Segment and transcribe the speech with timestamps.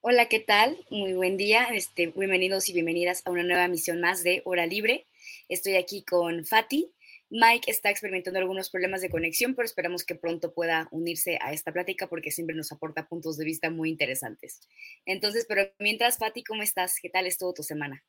[0.00, 0.78] Hola, ¿qué tal?
[0.90, 1.64] Muy buen día.
[1.72, 5.06] Este, bienvenidos y bienvenidas a una nueva misión más de Hora Libre.
[5.48, 6.92] Estoy aquí con Fati.
[7.30, 11.72] Mike está experimentando algunos problemas de conexión, pero esperamos que pronto pueda unirse a esta
[11.72, 14.60] plática porque siempre nos aporta puntos de vista muy interesantes.
[15.04, 17.00] Entonces, pero mientras, Fati, ¿cómo estás?
[17.02, 18.04] ¿Qué tal estuvo tu semana?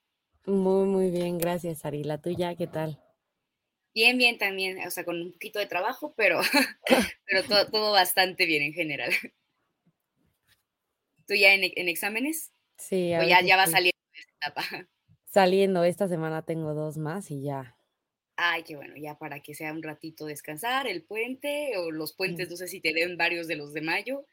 [0.46, 2.04] Muy, muy bien, gracias, Ari.
[2.04, 3.02] ¿La tuya qué tal?
[3.96, 6.40] Bien, bien también, o sea, con un poquito de trabajo, pero,
[7.26, 9.12] pero todo, todo bastante bien en general.
[11.30, 12.52] ¿Tú ya en, en exámenes?
[12.80, 13.14] Sí.
[13.14, 14.64] ¿O ya, ya va saliendo de esta etapa?
[15.26, 17.78] Saliendo, esta semana tengo dos más y ya.
[18.36, 22.50] Ay, qué bueno, ya para que sea un ratito descansar, el puente o los puentes,
[22.50, 24.26] no sé si te den varios de los de mayo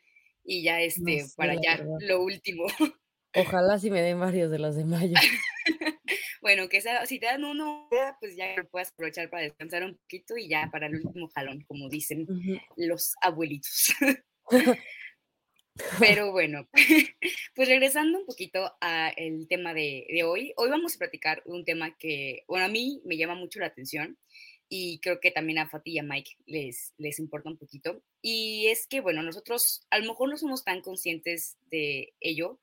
[0.43, 1.99] y ya este, sé, para ya verdad.
[2.01, 2.65] lo último.
[3.35, 5.17] Ojalá si me den varios de los de mayo.
[6.41, 9.99] bueno, que sea, si te dan uno, pues ya lo puedas aprovechar para descansar un
[9.99, 12.27] poquito y ya para el último jalón, como dicen
[12.77, 13.93] los abuelitos.
[16.01, 16.69] Pero bueno,
[17.55, 21.97] pues regresando un poquito al tema de, de hoy, hoy vamos a platicar un tema
[21.97, 24.19] que, bueno, a mí me llama mucho la atención
[24.69, 28.03] y creo que también a Fati y a Mike les, les importa un poquito.
[28.21, 32.61] Y es que, bueno, nosotros a lo mejor no somos tan conscientes de ello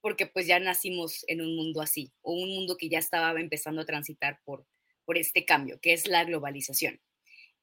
[0.00, 3.82] porque pues ya nacimos en un mundo así, o un mundo que ya estaba empezando
[3.82, 4.64] a transitar por,
[5.04, 7.00] por este cambio, que es la globalización.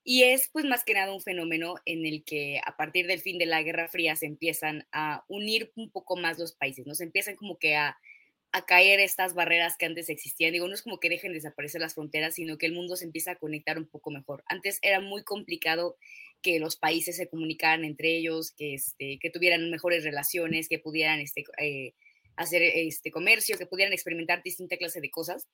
[0.04, 3.38] Y es pues más que nada un fenómeno en el que a partir del fin
[3.38, 6.94] de la Guerra Fría se empiezan a unir un poco más los países, ¿no?
[6.94, 7.98] Se empiezan como que a,
[8.52, 10.52] a caer estas barreras que antes existían.
[10.52, 13.06] Digo, no es como que dejen de desaparecer las fronteras, sino que el mundo se
[13.06, 14.44] empieza a conectar un poco mejor.
[14.48, 15.98] Antes era muy complicado
[16.42, 21.22] que los países se comunicaran entre ellos, que, este, que tuvieran mejores relaciones, que pudieran
[21.22, 21.94] este, eh,
[22.36, 25.48] hacer este comercio, que pudieran experimentar distinta clase de cosas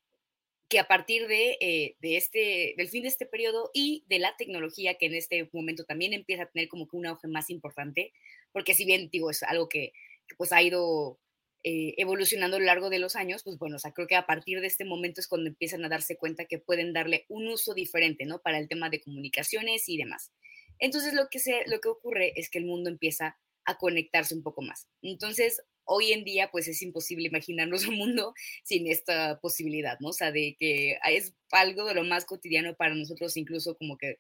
[0.70, 4.38] que a partir de, eh, de este, del fin de este periodo y de la
[4.38, 8.14] tecnología que en este momento también empieza a tener como que un auge más importante,
[8.52, 9.94] porque si bien digo es algo que,
[10.28, 11.20] que pues ha ido
[11.64, 14.28] eh, evolucionando a lo largo de los años, pues bueno, o sea, creo que a
[14.28, 17.74] partir de este momento es cuando empiezan a darse cuenta que pueden darle un uso
[17.74, 18.40] diferente, ¿no?
[18.40, 20.32] Para el tema de comunicaciones y demás.
[20.78, 24.44] Entonces lo que, se, lo que ocurre es que el mundo empieza a conectarse un
[24.44, 24.88] poco más.
[25.02, 28.34] Entonces, hoy en día, pues es imposible imaginarnos un mundo
[28.64, 30.10] sin esta posibilidad, ¿no?
[30.10, 34.18] O sea, de que es algo de lo más cotidiano para nosotros, incluso como que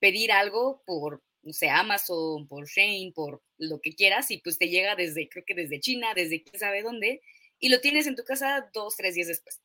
[0.00, 4.68] pedir algo por, no sé, Amazon, por Shane, por lo que quieras, y pues te
[4.68, 7.20] llega desde, creo que desde China, desde quién sabe dónde,
[7.58, 9.60] y lo tienes en tu casa dos, tres días después.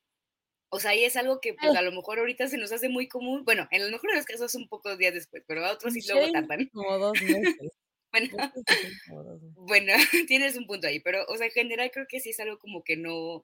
[0.70, 3.08] O sea, y es algo que pues a lo mejor ahorita se nos hace muy
[3.08, 5.94] común, bueno, en lo mejor de los casos un pocos días después, pero a otros
[5.94, 6.70] sí luego tardan.
[6.74, 7.72] Como dos meses.
[8.16, 8.30] Bueno,
[9.56, 9.94] bueno,
[10.28, 12.84] tienes un punto ahí, pero, o sea, en general creo que sí es algo como
[12.84, 13.44] que no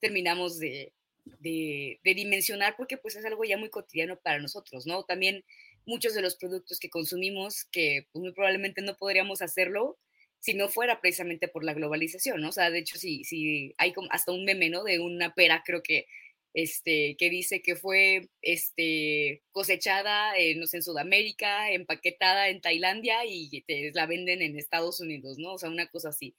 [0.00, 0.92] terminamos de,
[1.24, 5.04] de, de dimensionar porque pues es algo ya muy cotidiano para nosotros, ¿no?
[5.04, 5.44] También
[5.86, 9.98] muchos de los productos que consumimos que pues, muy probablemente no podríamos hacerlo
[10.38, 12.48] si no fuera precisamente por la globalización, ¿no?
[12.48, 14.82] O sea, de hecho, sí, sí, hay como hasta un meme, ¿no?
[14.84, 16.06] De una pera, creo que,
[16.54, 23.24] este, que dice que fue, este, cosechada, eh, no sé, en Sudamérica, empaquetada en Tailandia
[23.24, 25.54] y te la venden en Estados Unidos, ¿no?
[25.54, 26.34] O sea, una cosa así.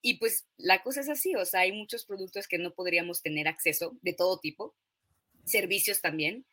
[0.00, 3.48] Y pues la cosa es así, o sea, hay muchos productos que no podríamos tener
[3.48, 4.76] acceso de todo tipo,
[5.44, 6.46] servicios también,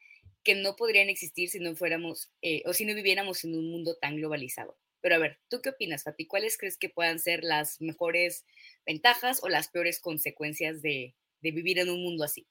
[0.43, 3.97] que no podrían existir si no fuéramos eh, o si no viviéramos en un mundo
[3.97, 4.77] tan globalizado.
[5.01, 6.25] Pero a ver, ¿tú qué opinas, Fati?
[6.25, 8.45] ¿Cuáles crees que puedan ser las mejores
[8.85, 12.47] ventajas o las peores consecuencias de, de vivir en un mundo así?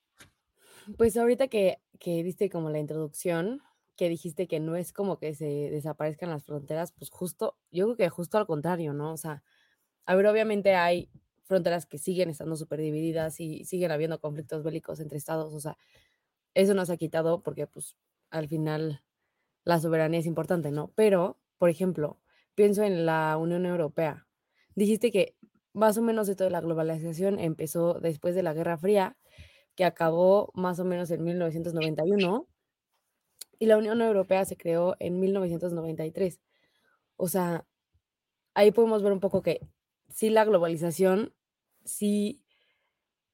[0.99, 3.63] Pues ahorita que, que diste como la introducción,
[3.97, 7.97] que dijiste que no es como que se desaparezcan las fronteras, pues justo, yo creo
[7.97, 9.13] que justo al contrario, ¿no?
[9.13, 9.43] O sea,
[10.07, 11.11] a ver, obviamente hay
[11.45, 15.79] fronteras que siguen estando súper divididas y siguen habiendo conflictos bélicos entre estados, o sea,
[16.55, 17.97] eso no se ha quitado porque pues
[18.31, 19.03] al final
[19.65, 20.93] la soberanía es importante, ¿no?
[20.95, 22.21] Pero, por ejemplo,
[22.55, 24.27] pienso en la Unión Europea.
[24.75, 25.37] Dijiste que
[25.73, 29.17] más o menos esto de la globalización empezó después de la Guerra Fría,
[29.75, 32.47] que acabó más o menos en 1991
[33.59, 36.41] y la Unión Europea se creó en 1993.
[37.17, 37.67] O sea,
[38.55, 39.61] ahí podemos ver un poco que
[40.09, 41.35] sí la globalización
[41.85, 42.43] sí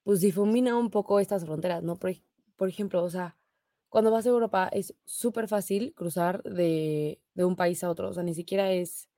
[0.02, 1.96] pues difumina un poco estas fronteras, ¿no?
[1.96, 3.36] Por, ejemplo, o sea,
[3.88, 8.14] cuando vas a Europa es súper fácil cruzar de, de un país a otro, o
[8.14, 9.08] sea, ni siquiera es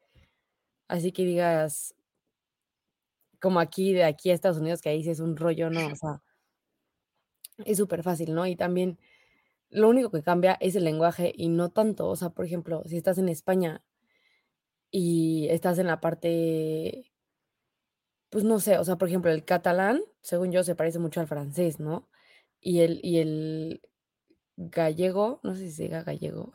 [0.88, 1.94] así que digas
[3.40, 5.86] como aquí, de aquí a Estados Unidos, que ahí sí es un rollo, ¿no?
[5.88, 6.22] O sea,
[7.66, 8.46] es súper fácil, ¿no?
[8.46, 8.98] Y también
[9.70, 12.96] lo único que cambia es el lenguaje y no tanto, o sea, por ejemplo, si
[12.98, 13.82] estás en España
[14.90, 17.10] y estás en la parte,
[18.30, 21.26] pues no sé, o sea, por ejemplo, el catalán, según yo, se parece mucho al
[21.28, 22.08] francés, ¿no?
[22.60, 23.82] Y el, y el
[24.56, 26.52] gallego, no sé si se diga gallego,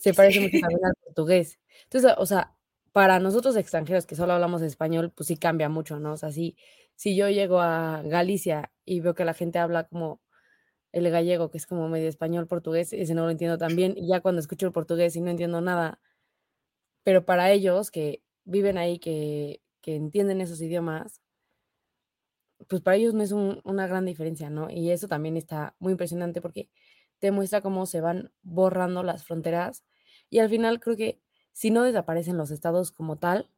[0.00, 1.60] se parece mucho también al portugués.
[1.84, 2.56] Entonces, o sea,
[2.92, 6.14] para nosotros extranjeros que solo hablamos español, pues sí cambia mucho, ¿no?
[6.14, 6.56] O sea, si,
[6.96, 10.20] si yo llego a Galicia y veo que la gente habla como
[10.92, 14.08] el gallego, que es como medio español, portugués, ese no lo entiendo tan bien, y
[14.08, 16.00] ya cuando escucho el portugués y no entiendo nada,
[17.02, 21.20] pero para ellos que viven ahí, que, que entienden esos idiomas,
[22.68, 24.70] pues para ellos no es una gran diferencia, ¿no?
[24.70, 26.70] Y eso también está muy impresionante porque
[27.18, 29.84] te muestra cómo se van borrando las fronteras
[30.30, 31.20] y al final creo que
[31.52, 33.50] si no desaparecen los estados como tal,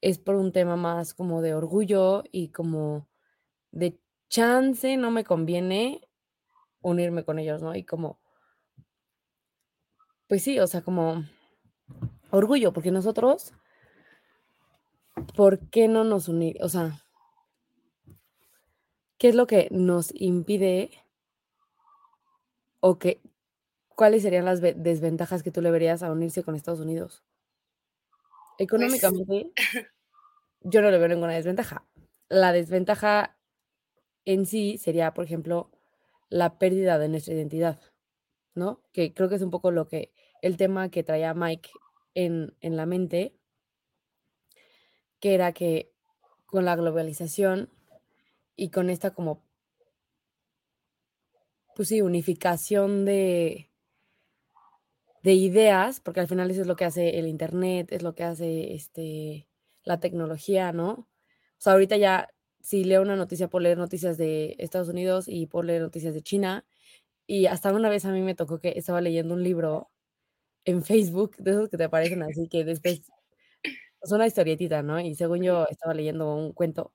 [0.00, 3.08] es por un tema más como de orgullo y como
[3.72, 4.00] de
[4.30, 6.08] chance, no me conviene
[6.80, 7.74] unirme con ellos, ¿no?
[7.74, 8.18] Y como,
[10.28, 11.24] pues sí, o sea, como
[12.30, 13.52] orgullo, porque nosotros,
[15.36, 16.56] ¿por qué no nos unir?
[16.62, 17.04] O sea,
[19.18, 20.90] ¿qué es lo que nos impide
[22.80, 23.20] o qué,
[23.88, 27.24] cuáles serían las desventajas que tú le verías a unirse con Estados Unidos?
[28.56, 29.52] Pues Económicamente,
[30.60, 31.84] yo no le veo ninguna desventaja.
[32.28, 33.36] La desventaja
[34.24, 35.70] en sí sería, por ejemplo,
[36.28, 37.80] la pérdida de nuestra identidad,
[38.54, 38.82] ¿no?
[38.92, 40.12] Que creo que es un poco lo que
[40.42, 41.70] el tema que traía Mike
[42.14, 43.34] en, en la mente,
[45.20, 45.92] que era que
[46.46, 47.70] con la globalización
[48.56, 49.42] y con esta como,
[51.74, 53.70] pues sí, unificación de,
[55.22, 58.24] de ideas, porque al final eso es lo que hace el Internet, es lo que
[58.24, 59.48] hace este,
[59.84, 60.90] la tecnología, ¿no?
[60.92, 61.06] O
[61.58, 62.28] sea, ahorita ya
[62.60, 66.22] si leo una noticia, por leer noticias de Estados Unidos y por leer noticias de
[66.22, 66.64] China.
[67.26, 69.90] Y hasta una vez a mí me tocó que estaba leyendo un libro
[70.64, 73.02] en Facebook, de esos que te aparecen así, que después
[74.02, 75.00] es una historietita, ¿no?
[75.00, 76.92] Y según yo estaba leyendo un cuento.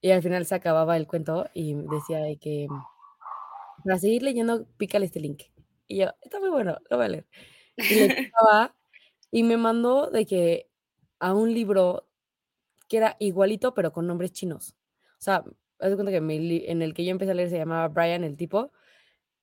[0.00, 2.68] Y al final se acababa el cuento y decía de que
[3.84, 5.42] para seguir leyendo, pícale este link.
[5.88, 7.26] Y yo, está muy bueno, lo voy a leer.
[7.76, 8.08] Y, le
[9.30, 10.68] y me mandó de que
[11.20, 12.06] a un libro
[12.88, 14.76] que era igualito, pero con nombres chinos.
[15.18, 15.44] O sea,
[15.78, 18.36] haz de cuenta que en el que yo empecé a leer se llamaba Brian el
[18.36, 18.72] tipo,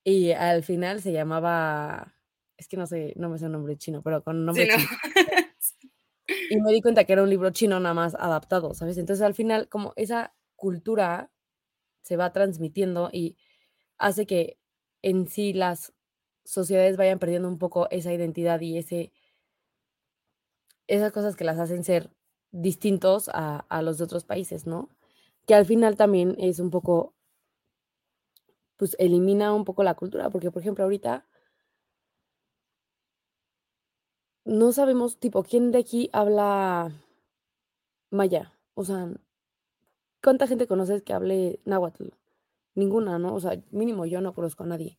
[0.04, 2.16] y al final se llamaba,
[2.58, 4.78] es que no sé, no me sé el nombre chino, pero con nombre chino.
[6.50, 8.98] y me di cuenta que era un libro chino nada más adaptado, ¿sabes?
[8.98, 11.32] Entonces al final, como esa cultura
[12.02, 13.38] se va transmitiendo y
[13.98, 14.58] hace que
[15.02, 15.94] en sí las
[16.44, 19.12] sociedades vayan perdiendo un poco esa identidad y ese
[20.88, 22.12] esas cosas que las hacen ser
[22.52, 24.90] distintos a, los de otros países, ¿no?
[25.48, 27.14] Que al final también es un poco,
[28.78, 31.26] pues elimina un poco la cultura, porque por ejemplo ahorita
[34.44, 36.92] no sabemos, tipo, quién de aquí habla
[38.10, 39.10] maya, o sea,
[40.22, 42.10] ¿cuánta gente conoces que hable náhuatl?
[42.74, 43.36] Ninguna, ¿no?
[43.36, 44.98] O sea, mínimo yo no conozco a nadie.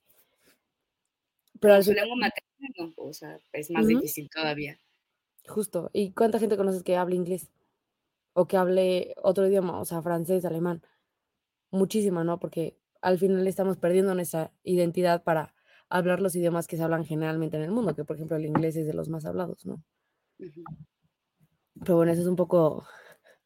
[1.60, 4.78] Pero al lengua materna, o sea, es más difícil todavía.
[5.46, 5.90] Justo.
[5.92, 7.50] ¿Y cuánta gente conoces que hable inglés?
[8.32, 10.82] O que hable otro idioma, o sea, francés, alemán.
[11.70, 12.38] Muchísima, ¿no?
[12.38, 15.54] Porque al final estamos perdiendo nuestra identidad para
[15.88, 18.76] hablar los idiomas que se hablan generalmente en el mundo, que por ejemplo el inglés
[18.76, 19.82] es de los más hablados, ¿no?
[20.38, 22.86] Pero bueno, eso es un poco...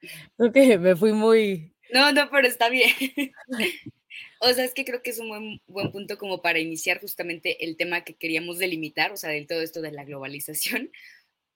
[0.36, 1.74] Creo que me fui muy...
[1.92, 2.90] No, no, pero está bien.
[4.40, 7.64] o sea, es que creo que es un buen, buen punto como para iniciar justamente
[7.64, 10.90] el tema que queríamos delimitar, o sea, del todo esto de la globalización,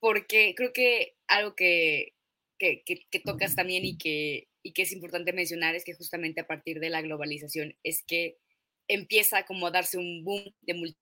[0.00, 2.14] porque creo que algo que,
[2.58, 6.80] que, tocas también y que, y que es importante mencionar es que justamente a partir
[6.80, 8.38] de la globalización es que
[8.88, 10.94] empieza como a darse un boom de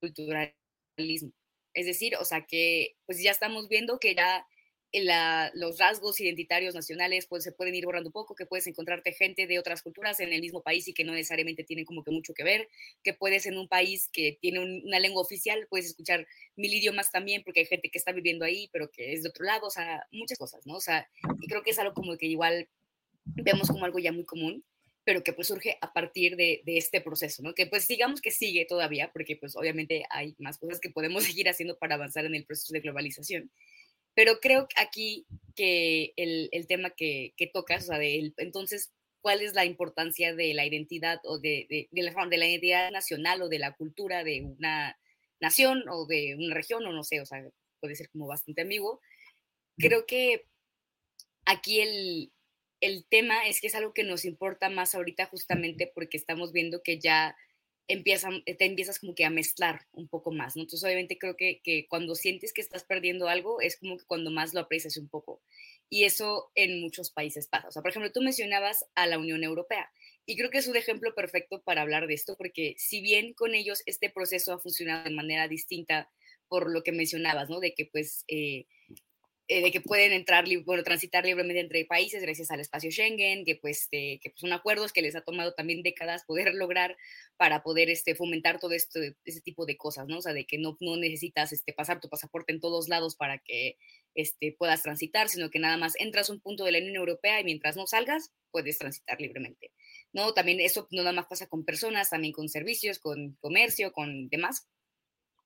[0.00, 1.32] multiculturalismo.
[1.74, 4.46] Es decir, o sea que pues ya estamos viendo que ya
[5.54, 9.46] los rasgos identitarios nacionales pues se pueden ir borrando un poco, que puedes encontrarte gente
[9.46, 12.34] de otras culturas en el mismo país y que no necesariamente tienen como que mucho
[12.34, 12.68] que ver,
[13.02, 17.42] que puedes en un país que tiene una lengua oficial, puedes escuchar mil idiomas también
[17.42, 20.06] porque hay gente que está viviendo ahí, pero que es de otro lado, o sea,
[20.12, 20.76] muchas cosas, ¿no?
[20.76, 21.08] O sea,
[21.40, 22.68] y creo que es algo como que igual
[23.24, 24.64] vemos como algo ya muy común
[25.04, 27.54] pero que pues surge a partir de, de, este proceso, ¿no?
[27.54, 31.48] Que pues digamos que sigue todavía, porque pues obviamente hay más cosas que podemos seguir
[31.48, 33.50] haciendo para avanzar en el proceso de globalización.
[34.14, 39.40] Pero creo aquí que el, el tema que, que, tocas, o sea, de entonces, ¿cuál
[39.40, 43.42] es la importancia de la identidad o de, de, de, la, de la identidad nacional
[43.42, 44.98] o de la cultura de una
[45.40, 47.44] nación o de una región o no sé, o sea,
[47.80, 49.00] puede ser como bastante ambiguo?
[49.76, 50.46] Creo que
[51.44, 52.32] aquí el,
[52.80, 56.82] el tema es que es algo que nos importa más ahorita justamente porque estamos viendo
[56.82, 57.36] que ya
[57.88, 60.62] empiezan, te empiezas como que a mezclar un poco más, ¿no?
[60.62, 64.30] Entonces obviamente creo que, que, cuando sientes que estás perdiendo algo es como que cuando
[64.30, 65.42] más lo aprecias un poco.
[65.90, 67.68] Y eso en muchos países pasa.
[67.68, 69.90] O sea, por ejemplo, tú mencionabas a la Unión Europea
[70.26, 73.54] y creo que es un ejemplo perfecto para hablar de esto porque si bien con
[73.54, 76.10] ellos este proceso ha funcionado de manera distinta
[76.48, 77.60] por lo que mencionabas, ¿no?
[77.60, 78.24] De que pues...
[78.28, 78.66] Eh,
[79.46, 83.56] eh, de que pueden entrar, bueno, transitar libremente entre países gracias al espacio Schengen, que
[83.56, 86.96] pues, que pues son acuerdos que les ha tomado también décadas poder lograr
[87.36, 90.18] para poder este, fomentar todo esto, ese tipo de cosas, ¿no?
[90.18, 93.38] O sea, de que no, no necesitas este, pasar tu pasaporte en todos lados para
[93.38, 93.76] que
[94.14, 97.40] este, puedas transitar, sino que nada más entras a un punto de la Unión Europea
[97.40, 99.72] y mientras no salgas, puedes transitar libremente,
[100.12, 100.32] ¿no?
[100.32, 104.68] También eso no nada más pasa con personas, también con servicios, con comercio, con demás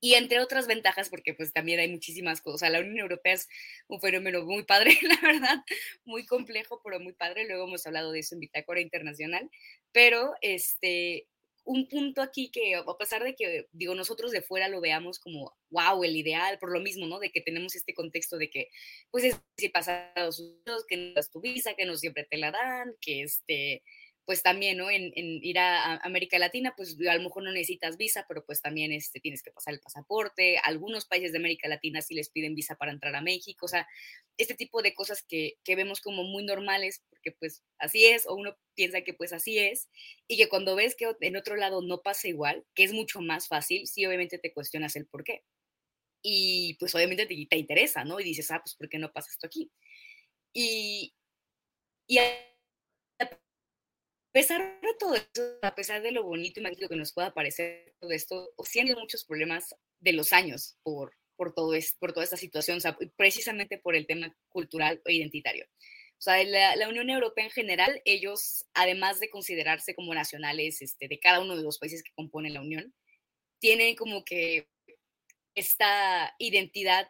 [0.01, 2.71] y entre otras ventajas, porque pues también hay muchísimas cosas.
[2.71, 3.49] La Unión Europea es
[3.89, 5.65] un fenómeno muy padre, la verdad,
[6.05, 7.47] muy complejo, pero muy padre.
[7.47, 9.51] Luego hemos hablado de eso en Bitácora Internacional.
[9.93, 11.27] Pero este,
[11.65, 15.57] un punto aquí que, a pesar de que, digo, nosotros de fuera lo veamos como,
[15.71, 17.19] wow, el ideal, por lo mismo, ¿no?
[17.19, 18.69] De que tenemos este contexto de que,
[19.11, 20.43] pues, es si pasados
[20.89, 23.83] que no es tu visa, que no siempre te la dan, que este
[24.29, 24.91] pues también, ¿no?
[24.91, 28.93] En, ir a, América Latina, pues a lo mejor no necesitas visa, pero pues también
[28.93, 30.59] este, tienes que pasar el pasaporte.
[30.65, 33.89] Algunos países de América Latina sí les piden visa para entrar a México, o sea,
[34.37, 38.35] este tipo de cosas que, que vemos como muy normales, porque pues así es, o
[38.35, 39.89] uno piensa que pues así es,
[40.27, 43.49] y que cuando ves que en otro lado no pasa igual, que es mucho más
[43.49, 45.43] fácil, sí obviamente te cuestionas el por qué.
[46.23, 48.21] Y pues obviamente te, te interesa, ¿no?
[48.21, 49.71] Y dices, ah, pues ¿por qué no pasa esto aquí?
[50.53, 51.15] Y,
[52.07, 52.19] y
[54.33, 57.95] pesar de todo esto, a pesar de lo bonito y magnífico que nos pueda parecer
[58.01, 62.25] todo esto, sí han muchos problemas de los años por, por, todo es, por toda
[62.25, 62.81] esta situación,
[63.17, 65.67] precisamente por el tema cultural e identitario.
[66.19, 71.07] O sea, la, la, Unión Europea en general, ellos, además de considerarse como nacionales este,
[71.07, 72.93] de cada uno de los países que componen la Unión,
[73.61, 74.69] tienen como que
[75.55, 77.09] esta identidad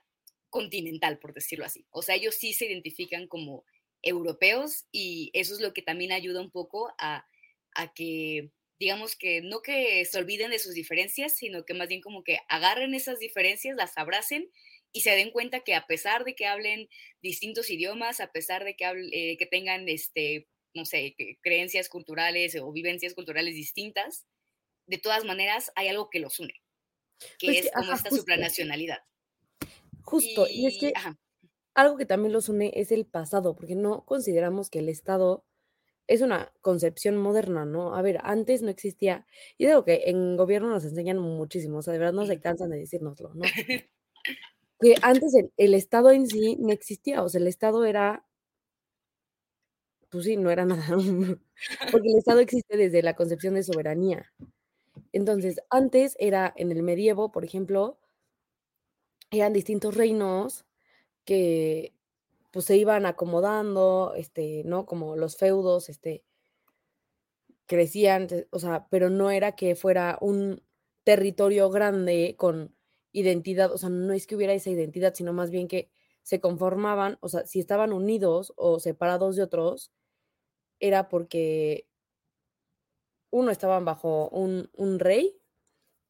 [0.51, 1.87] continental, por decirlo así.
[1.91, 3.65] O sea, ellos sí se identifican como
[4.03, 7.27] europeos y eso es lo que también ayuda un poco a,
[7.75, 12.01] a que, digamos que no que se olviden de sus diferencias, sino que más bien
[12.01, 14.51] como que agarren esas diferencias, las abracen
[14.93, 16.89] y se den cuenta que a pesar de que hablen
[17.23, 22.73] distintos idiomas, a pesar de que, eh, que tengan, este, no sé, creencias culturales o
[22.73, 24.27] vivencias culturales distintas,
[24.87, 26.55] de todas maneras hay algo que los une,
[27.39, 28.99] que pues es como esta supranacionalidad.
[30.03, 30.93] Justo, y, es que
[31.79, 35.45] algo que también los une es el pasado, porque no consideramos que el Estado
[36.09, 37.95] es una concepción moderna, ¿no?
[37.95, 41.93] A ver, antes no existía, y digo que en gobierno nos enseñan muchísimo, o sea,
[41.93, 43.43] de verdad no se cansan de decírnoslo, ¿no?
[44.81, 48.27] que antes el, Estado en sí no existía, o sea, el Estado era,
[50.11, 50.97] pues sí, no era nada,
[51.93, 54.33] porque el Estado existe desde la concepción de soberanía.
[55.13, 58.01] Entonces, antes era en el medievo, por ejemplo,
[59.31, 60.65] eran distintos reinos
[61.29, 61.95] que
[62.53, 64.87] pues se iban acomodando, este, ¿no?
[64.87, 66.25] Como los feudos, este,
[67.67, 70.63] crecían, o sea, pero no era que fuera un
[71.05, 72.75] territorio grande con
[73.13, 75.91] identidad, o sea, no es que hubiera esa identidad, sino más bien que
[76.23, 79.93] se conformaban, o sea, si estaban unidos o separados de otros,
[80.81, 81.87] era porque
[83.31, 85.38] uno estaban bajo un, un rey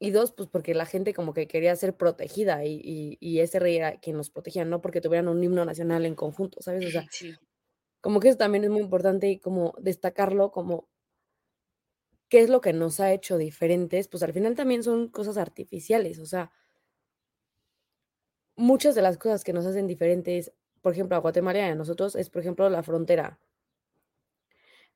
[0.00, 3.98] y dos, pues porque la gente como que quería ser protegida y, ese rey era
[3.98, 6.86] quien los protegía, no porque tuvieran un himno nacional en conjunto, ¿sabes?
[6.86, 7.06] O sea,
[8.00, 10.88] como que eso también es muy importante como destacarlo como
[12.28, 16.18] qué es lo que nos ha hecho diferentes, pues al final también son cosas artificiales,
[16.18, 16.52] o sea,
[18.54, 20.52] muchas de las cosas que nos hacen diferentes,
[20.82, 23.38] por ejemplo, a Guatemala y a nosotros, es por ejemplo la frontera.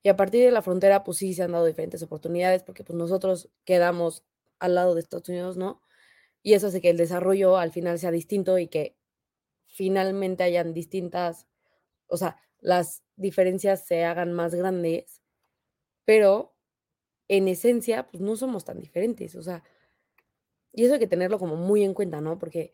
[0.05, 2.97] Y a partir de la frontera, pues sí se han dado diferentes oportunidades, porque pues
[2.97, 4.25] nosotros quedamos
[4.63, 5.83] al lado de Estados Unidos, ¿no?
[6.43, 8.97] Y eso hace que el desarrollo al final sea distinto y que
[9.69, 11.47] finalmente hayan distintas,
[12.09, 15.23] o sea, las diferencias se hagan más grandes,
[16.07, 16.55] pero
[17.29, 19.65] en esencia, pues no somos tan diferentes, o sea,
[20.73, 22.39] y eso hay que tenerlo como muy en cuenta, ¿no?
[22.39, 22.73] Porque,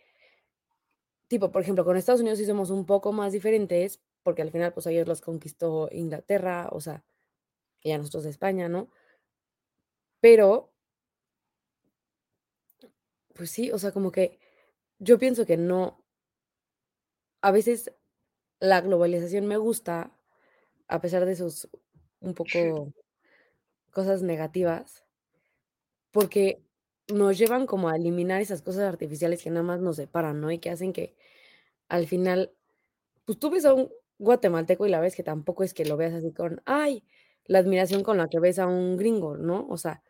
[1.28, 4.73] tipo, por ejemplo, con Estados Unidos sí somos un poco más diferentes, porque al final,
[4.73, 7.04] pues ellos los conquistó Inglaterra, o sea,
[7.83, 8.90] y a nosotros de España, ¿no?
[10.23, 10.73] Pero,
[13.38, 14.38] pues sí, o sea, como que
[14.99, 16.04] yo pienso que no,
[17.40, 17.92] a veces
[18.61, 20.12] la globalización me gusta,
[20.88, 21.68] a pesar de sus
[22.21, 22.92] un poco
[23.92, 25.04] cosas negativas,
[26.11, 26.61] porque
[27.09, 30.50] nos llevan como a eliminar esas cosas artificiales que nada más nos separan, ¿no?
[30.50, 31.14] Y que hacen que
[31.88, 32.52] al final,
[33.26, 36.14] pues tú ves a un guatemalteco y la ves que tampoco es que lo veas
[36.14, 37.04] así con, ay,
[37.47, 39.66] la admiración con la que ves a un gringo, ¿no?
[39.71, 40.02] O sea,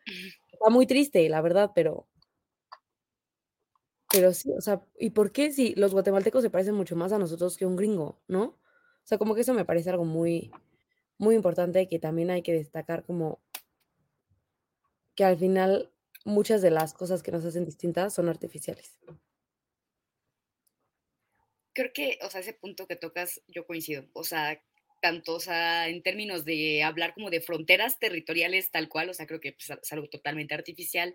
[0.52, 2.08] está muy triste, la verdad, pero
[4.18, 7.18] pero sí, o sea, ¿y por qué si los guatemaltecos se parecen mucho más a
[7.18, 8.42] nosotros que un gringo, no?
[8.42, 10.50] O sea, como que eso me parece algo muy,
[11.18, 13.40] muy importante que también hay que destacar como
[15.14, 15.92] que al final
[16.24, 18.98] muchas de las cosas que nos hacen distintas son artificiales.
[21.74, 24.04] Creo que, o sea, ese punto que tocas, yo coincido.
[24.14, 24.60] O sea,
[25.00, 29.26] tanto, o sea, en términos de hablar como de fronteras territoriales tal cual, o sea,
[29.26, 31.14] creo que pues, es algo totalmente artificial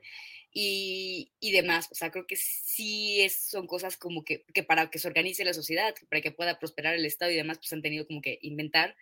[0.51, 4.89] y, y, demás, o sea, creo que sí es, son cosas como que, que, para
[4.89, 7.81] que se organice la sociedad, para que pueda prosperar el Estado y demás, pues han
[7.81, 8.95] tenido como que inventar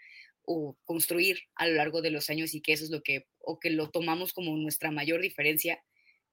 [0.43, 3.59] o construir a lo largo de los años y que eso es lo que, o
[3.59, 5.83] que lo tomamos como nuestra mayor diferencia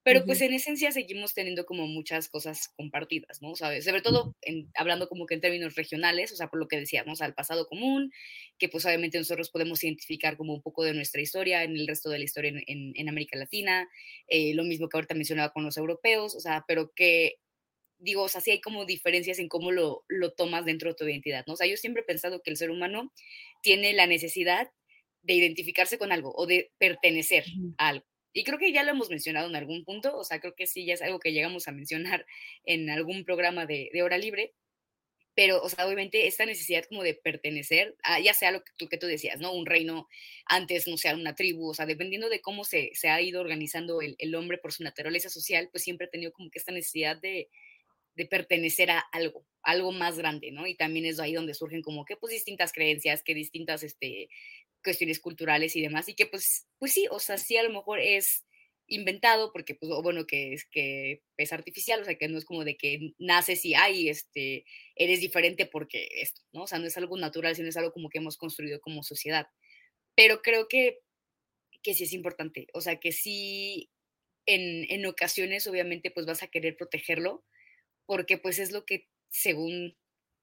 [0.03, 3.55] pero pues en esencia seguimos teniendo como muchas cosas compartidas, ¿no?
[3.55, 3.85] ¿Sabes?
[3.85, 7.21] Sobre todo en, hablando como que en términos regionales, o sea, por lo que decíamos,
[7.21, 8.11] al pasado común,
[8.57, 12.09] que pues obviamente nosotros podemos identificar como un poco de nuestra historia en el resto
[12.09, 13.89] de la historia en, en, América Latina,
[14.27, 17.35] eh, lo mismo que ahorita mencionaba con los europeos, o sea, pero que
[17.97, 21.05] digo, o sea, sí hay como diferencias en cómo lo, lo tomas dentro de tu
[21.05, 21.53] identidad, ¿no?
[21.53, 23.11] O sea, yo siempre he pensado que el ser humano
[23.61, 24.71] tiene la necesidad
[25.21, 27.43] de identificarse con algo o de pertenecer
[27.77, 28.05] a algo.
[28.33, 30.85] Y creo que ya lo hemos mencionado en algún punto, o sea, creo que sí,
[30.85, 32.25] ya es algo que llegamos a mencionar
[32.65, 34.53] en algún programa de, hora libre,
[35.35, 38.89] pero, o sea, obviamente esta necesidad como de pertenecer, a, ya sea lo que tú,
[38.89, 39.53] que tú decías, ¿no?
[39.53, 40.07] Un reino,
[40.45, 44.01] antes, no sea una tribu, o sea, dependiendo de cómo se, se ha ido organizando
[44.01, 47.17] el, el, hombre por su naturaleza social, pues siempre ha tenido como que esta necesidad
[47.17, 47.49] de,
[48.19, 50.67] de pertenecer a algo, algo más grande, ¿no?
[50.67, 54.29] Y también es ahí donde surgen como que pues distintas creencias, que distintas este,
[54.83, 57.99] cuestiones culturales y demás, y que pues, pues sí, o sea, sí a lo mejor
[57.99, 58.45] es
[58.87, 62.65] inventado, porque pues, bueno, que es que es artificial, o sea, que no es como
[62.65, 64.65] de que naces y, ay, este,
[64.95, 66.63] eres diferente porque esto, ¿no?
[66.63, 69.47] O sea, no es algo natural, sino es algo como que hemos construido como sociedad.
[70.15, 70.99] Pero creo que,
[71.83, 73.91] que sí es importante, o sea, que sí,
[74.47, 77.45] en, en ocasiones, obviamente, pues vas a querer protegerlo,
[78.05, 79.98] porque pues es lo que, según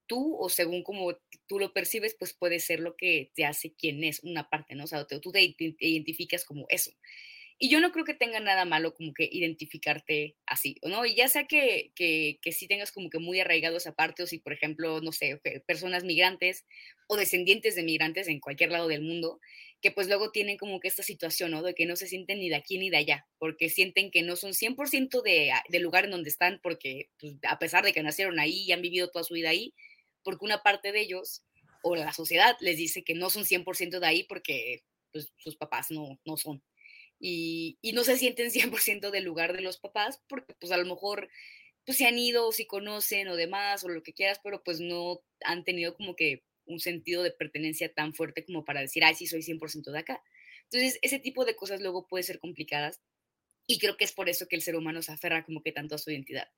[0.07, 4.05] tú o según como tú lo percibes, pues puede ser lo que te hace quien
[4.05, 4.85] es una parte, ¿no?
[4.85, 6.93] O sea, tú te identificas como eso.
[7.59, 11.07] Y yo no creo que tenga nada malo como que identificarte así, ¿no?
[11.07, 14.27] Y ya sea que, que, que sí tengas como que muy arraigado esa parte, o
[14.27, 16.67] si, por ejemplo, no sé, personas migrantes
[17.09, 19.41] o descendientes de migrantes en cualquier lado del mundo,
[19.81, 21.63] que pues luego tienen como que esta situación, ¿no?
[21.63, 24.37] De que no se sienten ni de aquí ni de allá, porque sienten que no
[24.37, 28.39] son 100% de, del lugar en donde están, porque pues, a pesar de que nacieron
[28.39, 29.73] ahí y han vivido toda su vida ahí,
[30.27, 31.45] porque una parte de ellos
[31.83, 35.93] o la sociedad les dice que no son 100% de ahí porque pues, sus papás
[35.93, 36.65] no, no son.
[37.21, 40.85] Y, y, no se sienten 100% del lugar de los papás porque pues a lo
[40.85, 41.31] mejor
[41.85, 44.81] pues se han ido o si conocen o demás o lo que quieras, pero pues
[44.81, 49.15] no han tenido como que un sentido de pertenencia tan fuerte como para decir, ay,
[49.15, 50.21] sí, soy 100% de acá.
[50.65, 53.01] Entonces, ese tipo de cosas luego puede ser complicadas
[53.69, 55.95] y creo que es por eso que el ser humano se aferra como que tanto
[55.95, 56.49] a su identidad.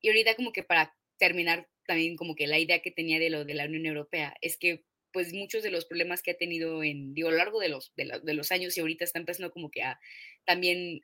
[0.00, 3.44] Y ahorita como que para terminar también como que la idea que tenía de lo
[3.44, 7.14] de la Unión Europea es que pues muchos de los problemas que ha tenido en,
[7.14, 9.82] digo, a lo largo de los, de, los años y ahorita está empezando como que
[9.82, 9.98] a
[10.44, 11.00] también,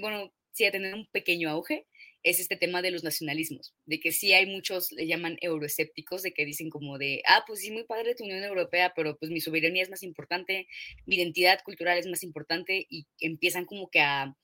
[0.00, 1.86] bueno, sí a tener un pequeño auge,
[2.22, 6.32] es este tema de los nacionalismos, de que sí hay muchos, le llaman euroescépticos, de
[6.32, 9.40] que dicen como de, ah, pues sí, muy padre tu Unión Europea, pero pues mi
[9.40, 10.66] soberanía es más importante,
[11.06, 14.36] mi identidad cultural es más importante y empiezan como que a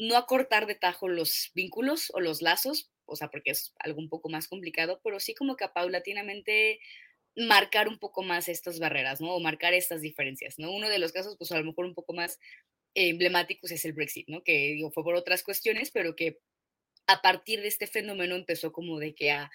[0.00, 4.00] no a cortar de tajo los vínculos o los lazos, o sea, porque es algo
[4.00, 6.80] un poco más complicado, pero sí como que paulatinamente
[7.36, 9.34] marcar un poco más estas barreras, ¿no?
[9.34, 10.72] O marcar estas diferencias, ¿no?
[10.72, 12.38] Uno de los casos, pues a lo mejor un poco más
[12.94, 14.42] emblemáticos es el Brexit, ¿no?
[14.42, 16.38] Que fue por otras cuestiones, pero que
[17.06, 19.50] a partir de este fenómeno empezó como de que a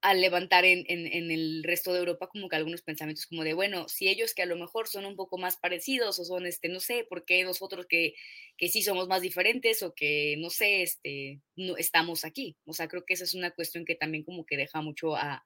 [0.00, 3.88] al levantar en, en, el resto de Europa como que algunos pensamientos como de, bueno,
[3.88, 6.78] si ellos que a lo mejor son un poco más parecidos o son, este, no
[6.78, 8.14] sé, ¿por qué nosotros que,
[8.56, 12.56] que sí somos más diferentes o que, no sé, este, no estamos aquí?
[12.64, 15.44] O sea, creo que esa es una cuestión que también como que deja mucho a,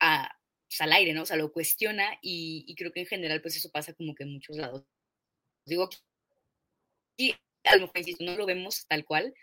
[0.00, 0.30] a
[0.68, 1.22] pues, al aire, ¿no?
[1.22, 4.24] O sea, lo cuestiona y, y, creo que en general pues eso pasa como que
[4.24, 4.84] en muchos lados.
[5.64, 5.88] Digo,
[7.16, 9.34] y a lo mejor, no lo vemos tal cual,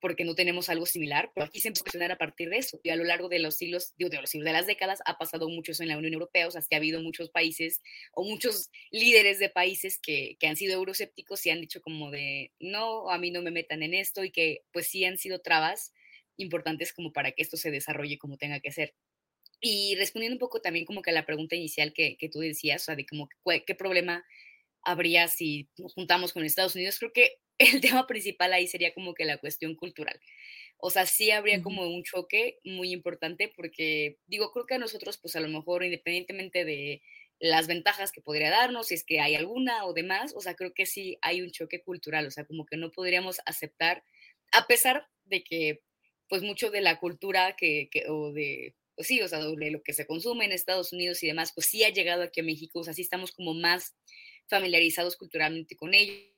[0.00, 2.80] porque no tenemos algo similar, pero aquí se empezó a a partir de eso.
[2.82, 5.18] Y a lo largo de los siglos, digo, de los siglos, de las décadas, ha
[5.18, 7.80] pasado mucho eso en la Unión Europea, o sea, que ha habido muchos países
[8.12, 12.52] o muchos líderes de países que, que han sido euroscépticos y han dicho como de,
[12.60, 15.92] no, a mí no me metan en esto y que pues sí han sido trabas
[16.36, 18.94] importantes como para que esto se desarrolle como tenga que ser.
[19.60, 22.82] Y respondiendo un poco también como que a la pregunta inicial que, que tú decías,
[22.82, 23.28] o sea, de como
[23.66, 24.24] qué problema
[24.82, 29.14] habría si nos juntamos con Estados Unidos, creo que el tema principal ahí sería como
[29.14, 30.20] que la cuestión cultural.
[30.78, 35.18] O sea, sí habría como un choque muy importante porque, digo, creo que a nosotros,
[35.18, 37.02] pues a lo mejor, independientemente de
[37.40, 40.72] las ventajas que podría darnos, si es que hay alguna o demás, o sea, creo
[40.74, 44.04] que sí hay un choque cultural, o sea, como que no podríamos aceptar,
[44.52, 45.82] a pesar de que,
[46.28, 49.82] pues mucho de la cultura que, que o de, pues sí, o sea, de lo
[49.82, 52.80] que se consume en Estados Unidos y demás, pues sí ha llegado aquí a México,
[52.80, 53.94] o sea, sí estamos como más
[54.48, 56.37] familiarizados culturalmente con ellos.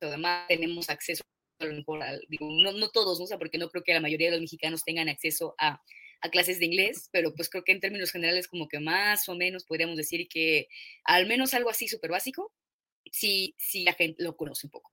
[0.00, 1.22] Además, tenemos acceso,
[1.58, 3.24] a lo mejor, digo, no, no, todos, ¿no?
[3.24, 5.82] O sea, porque no creo que la mayoría de los mexicanos tengan acceso a,
[6.22, 9.34] a, clases de inglés, pero pues creo que en términos generales como que más o
[9.34, 10.68] menos podríamos decir que
[11.04, 12.52] al menos algo así súper básico,
[13.12, 14.92] sí, sí la gente lo conoce un poco.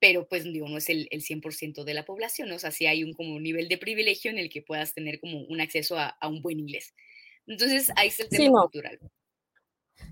[0.00, 2.56] Pero pues digo, no es el, el 100% de la población, ¿no?
[2.56, 5.40] o sea, sí hay un como nivel de privilegio en el que puedas tener como
[5.42, 6.94] un acceso a, a un buen inglés.
[7.46, 8.60] Entonces, ahí está el tema Sí, no.
[8.62, 8.98] cultural.
[9.02, 9.08] O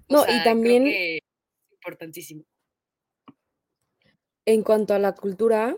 [0.08, 1.22] No, y sea, creo también que es
[1.72, 2.44] importantísimo.
[4.46, 5.76] En cuanto a la cultura,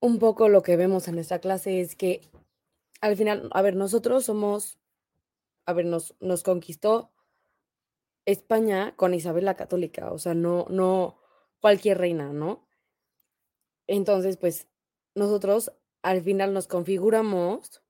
[0.00, 2.22] un poco lo que vemos en esta clase es que
[3.00, 4.78] al final, a ver, nosotros somos,
[5.66, 7.10] a ver, nos, nos conquistó
[8.24, 11.18] España con Isabel la Católica, o sea, no, no
[11.60, 12.66] cualquier reina, ¿no?
[13.86, 14.68] Entonces, pues
[15.14, 17.82] nosotros al final nos configuramos,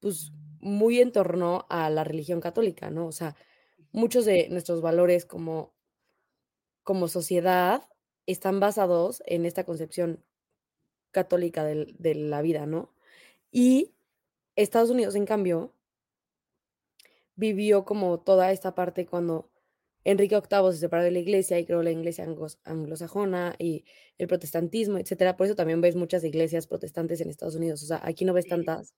[0.00, 3.06] pues muy en torno a la religión católica, ¿no?
[3.06, 3.36] O sea,
[3.92, 5.74] muchos de nuestros valores como,
[6.82, 7.82] como sociedad
[8.26, 10.24] están basados en esta concepción
[11.10, 12.92] católica de, la vida, ¿no?
[13.50, 13.94] Y
[14.56, 15.72] Estados Unidos, en cambio,
[17.36, 19.50] vivió como toda esta parte cuando
[20.04, 23.84] Enrique VIII se separó de la iglesia y creó la iglesia anglos- anglosajona y
[24.18, 25.36] el protestantismo, etcétera.
[25.36, 27.82] Por eso también ves muchas iglesias protestantes en Estados Unidos.
[27.82, 28.94] O sea, aquí no ves tantas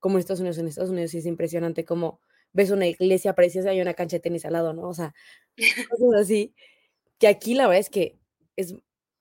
[0.00, 0.58] como en Estados Unidos.
[0.58, 2.20] En Estados Unidos sí es impresionante como
[2.52, 4.88] ves una iglesia preciosa y una cancha de tenis al lado, ¿no?
[4.88, 5.14] O sea,
[5.90, 6.54] cosas así.
[7.18, 8.18] Que aquí la verdad es que
[8.56, 8.74] es,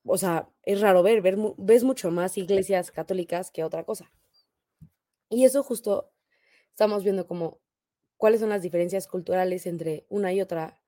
[0.06, 4.12] o sea, es raro ver, ver ves mucho más iglesias católicas que otra cosa.
[5.30, 6.12] Y eso justo
[6.70, 7.60] estamos viendo como
[8.18, 10.80] cuáles son las diferencias culturales entre una y otra.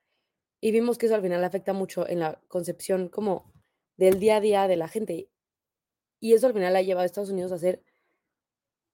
[0.61, 3.51] Y vimos que eso al final afecta mucho en la concepción como
[3.97, 5.29] del día a día de la gente.
[6.19, 7.83] Y eso al final ha llevado a Estados Unidos a ser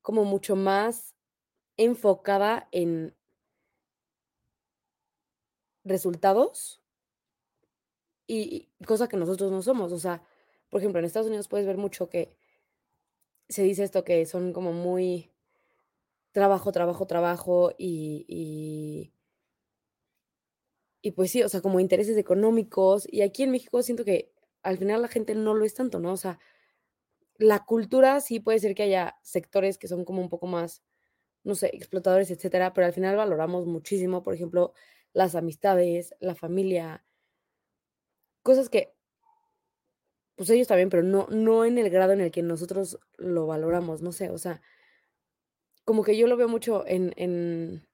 [0.02, 1.16] como mucho más
[1.78, 3.16] enfocada en
[5.84, 6.81] resultados
[8.34, 9.92] y, cosa que nosotros no somos.
[9.92, 10.24] O sea,
[10.70, 12.36] por ejemplo, en Estados Unidos puedes ver mucho que
[13.50, 15.32] se dice esto que son como muy
[16.32, 19.14] trabajo, trabajo, trabajo y, y,
[21.02, 23.08] y pues sí, o sea, como intereses económicos.
[23.12, 24.32] Y aquí en México siento que
[24.64, 26.14] al final la gente no lo es tanto, ¿no?
[26.14, 26.40] O sea,
[27.38, 30.84] la cultura sí puede ser que haya sectores que son como un poco más,
[31.44, 34.74] no sé, explotadores, etcétera, pero al final valoramos muchísimo, por ejemplo,
[35.14, 37.04] las amistades, la familia,
[38.44, 38.94] cosas que,
[40.36, 44.02] pues ellos también, pero no, no en el grado en el que nosotros lo valoramos,
[44.02, 44.62] no sé, o sea,
[45.84, 47.88] como que yo lo veo mucho en, en,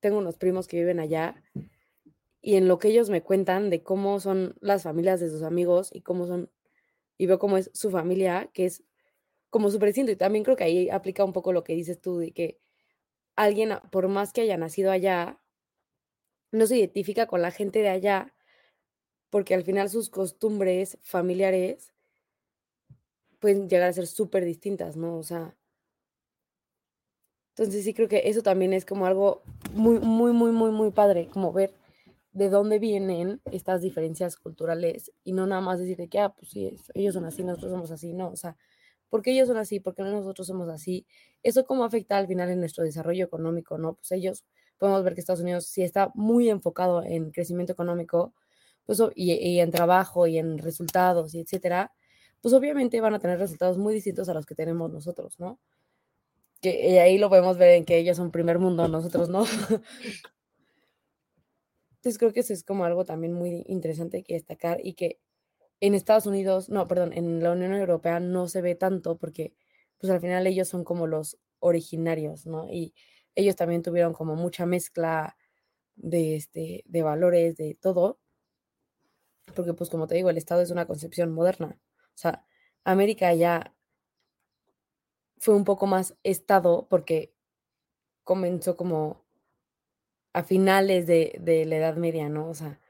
[0.00, 1.42] tengo unos primos que viven allá
[2.44, 5.88] y en lo que ellos me cuentan de cómo son las familias de sus amigos
[5.90, 6.50] y cómo son,
[7.16, 8.84] y veo cómo es su familia, que es
[9.48, 10.12] como súper distinto.
[10.12, 12.60] Y también creo que ahí aplica un poco lo que dices tú, de que
[13.34, 15.40] alguien, por más que haya nacido allá,
[16.52, 18.33] no se identifica con la gente de allá,
[19.34, 21.92] porque al final sus costumbres familiares
[23.40, 25.16] pueden llegar a ser súper distintas, ¿no?
[25.16, 25.56] O sea,
[27.56, 29.42] entonces sí creo que eso también es como algo
[29.72, 31.74] muy, muy, muy, muy, muy padre, como ver
[32.30, 36.52] de dónde vienen estas diferencias culturales y no nada más decir de que, ah, pues
[36.52, 38.56] sí, ellos son así, nosotros somos así, no, o sea,
[39.10, 39.80] ¿por qué ellos son así?
[39.80, 41.08] ¿Por qué no nosotros somos así?
[41.42, 43.94] Eso cómo afecta al final en nuestro desarrollo económico, ¿no?
[43.94, 44.44] Pues ellos,
[44.78, 48.32] podemos ver que Estados Unidos sí está muy enfocado en crecimiento económico,
[48.86, 51.92] pues, y, y en trabajo y en resultados y etcétera,
[52.40, 55.58] pues obviamente van a tener resultados muy distintos a los que tenemos nosotros, ¿no?
[56.60, 59.44] Que y ahí lo podemos ver en que ellos son primer mundo, nosotros no.
[61.96, 65.20] Entonces creo que eso es como algo también muy interesante que destacar y que
[65.80, 69.54] en Estados Unidos, no, perdón, en la Unión Europea no se ve tanto porque
[69.98, 72.68] pues al final ellos son como los originarios, ¿no?
[72.72, 72.94] Y
[73.34, 75.36] ellos también tuvieron como mucha mezcla
[75.96, 78.20] de, este, de valores, de todo.
[79.54, 81.78] Porque pues como te digo, el Estado es una concepción moderna.
[82.14, 82.46] O sea,
[82.84, 83.74] América ya
[85.38, 87.34] fue un poco más Estado porque
[88.24, 89.24] comenzó como
[90.32, 92.48] a finales de, de la Edad Media, ¿no?
[92.48, 92.80] O sea,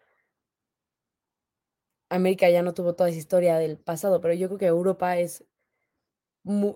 [2.09, 5.45] América ya no tuvo toda esa historia del pasado, pero yo creo que Europa es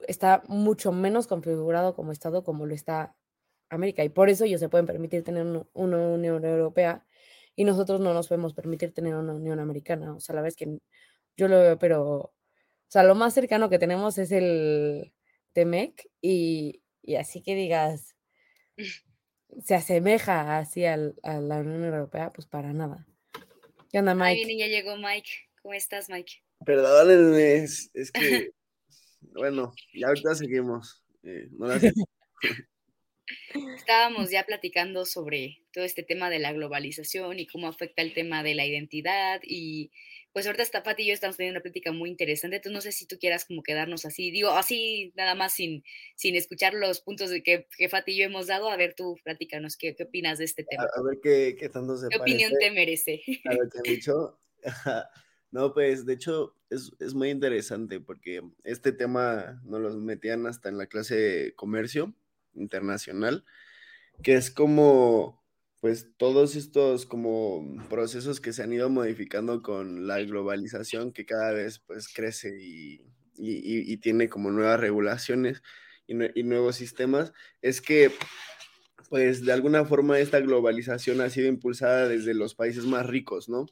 [0.06, 3.16] está mucho menos configurado como Estado como lo está
[3.70, 4.04] América.
[4.04, 7.04] Y por eso ellos se pueden permitir tener una Unión Europea
[7.58, 10.14] y nosotros no nos podemos permitir tener una Unión Americana.
[10.14, 10.78] O sea, la es que
[11.36, 12.32] yo lo veo, pero, o
[12.86, 15.12] sea, lo más cercano que tenemos es el
[15.54, 18.14] TEMEC y, y así que digas,
[19.64, 23.08] se asemeja así al, a la Unión Europea, pues para nada.
[23.90, 24.44] ¿Qué onda, Mike?
[24.46, 25.28] Ay, ya llegó Mike.
[25.60, 26.34] ¿Cómo estás, Mike?
[26.64, 28.52] Perdónenme, es, es que,
[29.34, 31.02] bueno, ya ahorita seguimos.
[31.24, 31.66] Eh, no
[33.76, 38.42] Estábamos ya platicando sobre todo este tema de la globalización y cómo afecta el tema
[38.42, 39.90] de la identidad y
[40.32, 42.92] pues ahorita está Fati y yo estamos teniendo una plática muy interesante, entonces no sé
[42.92, 45.82] si tú quieras como quedarnos así, digo así nada más sin,
[46.16, 49.16] sin escuchar los puntos de que, que Fati y yo hemos dado, a ver tú
[49.24, 50.84] platícanos qué, qué opinas de este tema.
[50.94, 53.22] A, ver qué, qué tanto se ¿Qué opinión te merece?
[53.46, 54.38] A lo que han dicho.
[55.50, 60.68] No, pues de hecho es, es, muy interesante porque este tema nos lo metían hasta
[60.68, 62.14] en la clase de comercio
[62.58, 63.44] internacional,
[64.22, 65.42] que es como,
[65.80, 71.52] pues todos estos como procesos que se han ido modificando con la globalización que cada
[71.52, 73.04] vez pues crece y,
[73.36, 75.62] y, tiene como nuevas regulaciones
[76.06, 78.10] y, y, nuevos sistemas, es que
[79.08, 83.66] pues de alguna forma esta globalización ha sido impulsada desde los países más ricos, ¿no?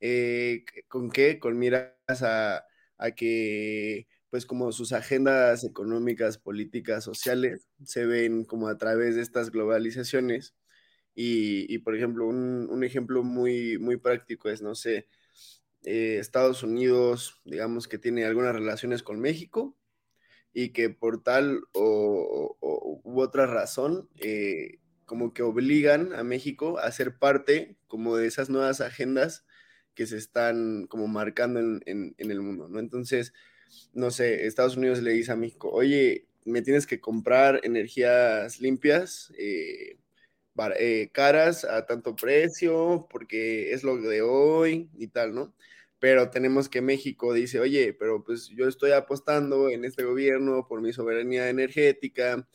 [0.00, 1.38] Eh, ¿Con qué?
[1.38, 2.64] Con miras a,
[2.98, 9.22] a que pues como sus agendas económicas, políticas, sociales se ven como a través de
[9.22, 10.54] estas globalizaciones.
[11.20, 15.08] Y, por ejemplo, un, ejemplo muy, muy práctico es, no sé,
[15.82, 19.76] eh, Estados Unidos, digamos que tiene algunas relaciones con México
[20.52, 22.56] y que por tal o,
[23.02, 28.48] u otra razón, eh, como que obligan a México a ser parte como de esas
[28.48, 29.44] nuevas agendas
[29.94, 32.78] que se están como marcando en, en el mundo, ¿no?
[32.78, 33.32] Entonces,
[33.94, 39.32] no sé, Estados Unidos le dice a México, oye, me tienes que comprar energías limpias,
[39.38, 39.98] eh,
[40.78, 45.54] eh, caras a tanto precio, porque es lo de hoy y tal, ¿no?
[46.00, 50.80] Pero tenemos que México dice, oye, pero pues yo estoy apostando en este gobierno por
[50.80, 52.48] mi soberanía energética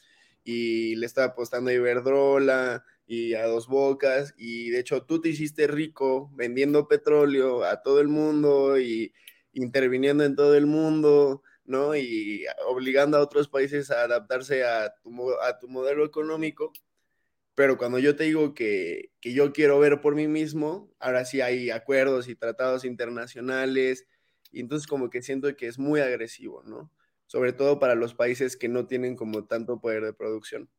[0.43, 5.29] y le estoy apostando a Iberdrola y a Dos Bocas y de hecho tú te
[5.29, 9.13] hiciste rico vendiendo petróleo a todo el mundo y
[9.53, 11.95] interviniendo en todo el mundo, ¿no?
[11.95, 16.73] Y obligando a otros países a adaptarse a tu, a tu modelo económico.
[17.55, 21.41] Pero cuando yo te digo que, que yo quiero ver por mí mismo, ahora sí
[21.41, 24.07] hay acuerdos y tratados internacionales,
[24.51, 26.91] y entonces como que siento que es muy agresivo, ¿no?
[27.27, 30.69] Sobre todo para los países que no tienen como tanto poder de producción.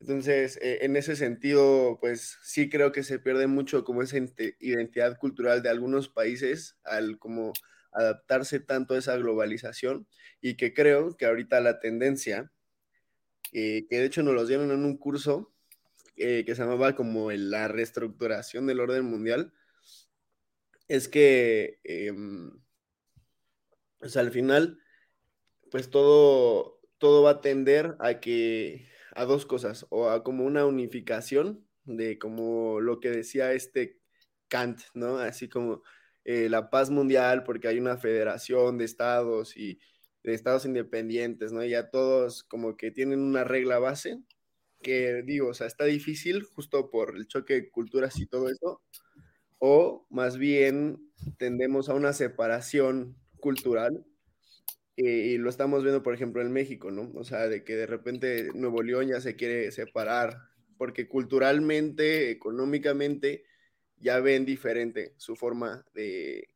[0.00, 4.16] Entonces, eh, en ese sentido, pues sí creo que se pierde mucho como esa
[4.60, 7.52] identidad cultural de algunos países al como
[7.92, 10.06] adaptarse tanto a esa globalización
[10.40, 12.52] y que creo que ahorita la tendencia,
[13.52, 15.52] eh, que de hecho nos lo dieron en un curso
[16.16, 19.52] eh, que se llamaba como la reestructuración del orden mundial,
[20.88, 21.80] es que,
[23.98, 24.80] pues al final,
[25.70, 30.64] pues todo, todo va a tender a que, a dos cosas, o a como una
[30.64, 33.98] unificación de como lo que decía este
[34.48, 35.18] Kant, ¿no?
[35.18, 35.82] Así como
[36.30, 39.80] eh, la paz mundial porque hay una federación de estados y
[40.22, 41.64] de estados independientes, ¿no?
[41.64, 44.18] Y ya todos como que tienen una regla base
[44.82, 48.82] que digo, o sea, está difícil justo por el choque de culturas y todo eso,
[49.58, 50.98] o más bien
[51.38, 54.04] tendemos a una separación cultural
[54.98, 57.10] eh, y lo estamos viendo, por ejemplo, en México, ¿no?
[57.14, 60.36] O sea, de que de repente Nuevo León ya se quiere separar
[60.76, 63.44] porque culturalmente, económicamente,
[64.00, 66.48] ya ven diferente su forma de,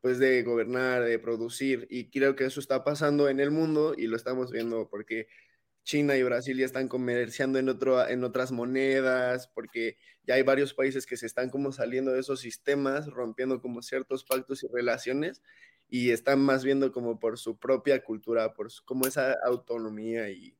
[0.00, 4.06] pues de gobernar, de producir, y creo que eso está pasando en el mundo y
[4.06, 5.28] lo estamos viendo porque
[5.88, 10.74] China y Brasil ya están comerciando en, otro, en otras monedas, porque ya hay varios
[10.74, 15.42] países que se están como saliendo de esos sistemas, rompiendo como ciertos pactos y relaciones,
[15.88, 20.58] y están más viendo como por su propia cultura, por como esa autonomía y,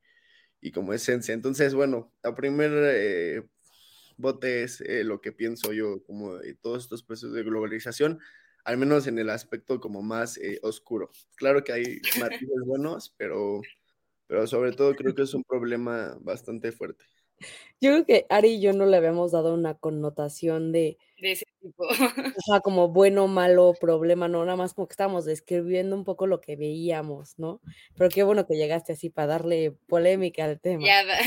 [0.62, 1.34] y como esencia.
[1.34, 3.42] Entonces, bueno, la primera eh,
[4.18, 8.20] bote es eh, lo que pienso yo como de todos estos procesos de globalización,
[8.64, 11.10] al menos en el aspecto como más eh, oscuro.
[11.36, 12.00] Claro que hay
[12.46, 13.62] matices buenos, pero,
[14.26, 17.04] pero sobre todo creo que es un problema bastante fuerte.
[17.80, 21.46] Yo creo que Ari y yo no le habíamos dado una connotación de, De ese
[21.60, 21.84] tipo.
[21.84, 26.26] o sea, como bueno, malo, problema, no, nada más como que estábamos describiendo un poco
[26.26, 27.60] lo que veíamos, ¿no?
[27.96, 30.84] Pero qué bueno que llegaste así para darle polémica al tema.
[30.84, 31.18] Ya va.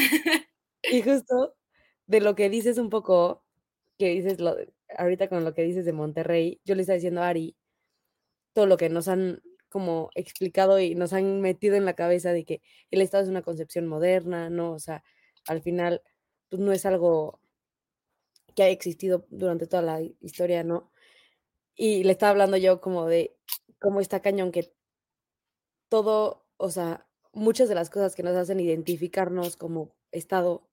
[0.92, 1.56] Y justo
[2.12, 3.44] de lo que dices un poco,
[4.00, 4.56] que dices lo,
[4.98, 7.56] ahorita con lo que dices de Monterrey, yo le estaba diciendo a Ari
[8.54, 12.46] todo lo que nos han como explicado y nos han metido en la cabeza de
[12.46, 14.74] que el Estado es una concepción moderna, ¿no?
[14.74, 15.04] O sea,
[15.48, 16.04] al final,
[16.50, 17.40] pues no es algo
[18.56, 20.92] que haya existido durante toda la hi- historia, ¿no?
[21.76, 23.38] Y le estaba hablando yo como de
[23.80, 24.74] cómo está cañón que
[25.90, 30.70] todo, o sea, muchas de las cosas que nos hacen identificarnos como Estado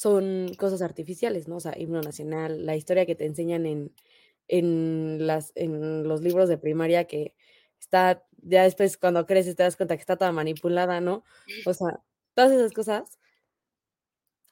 [0.00, 1.56] son cosas artificiales, ¿no?
[1.56, 3.94] O sea, himno nacional, la historia que te enseñan en,
[4.48, 7.34] en, las, en los libros de primaria que
[7.78, 11.22] está, ya después cuando creces te das cuenta que está toda manipulada, ¿no?
[11.66, 12.00] O sea,
[12.32, 13.18] todas esas cosas.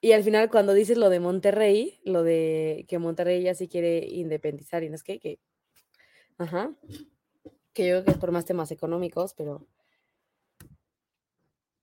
[0.02, 4.06] Y al final cuando dices lo de Monterrey, lo de que Monterrey ya sí quiere
[4.06, 5.40] independizar y no es que, que,
[6.36, 6.76] ajá,
[7.72, 9.66] que yo creo que es por más temas económicos, pero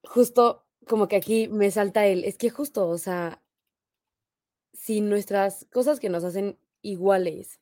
[0.03, 3.41] justo como que aquí me salta el, es que justo, o sea,
[4.85, 7.59] si nuestras cosas que nos hacen iguales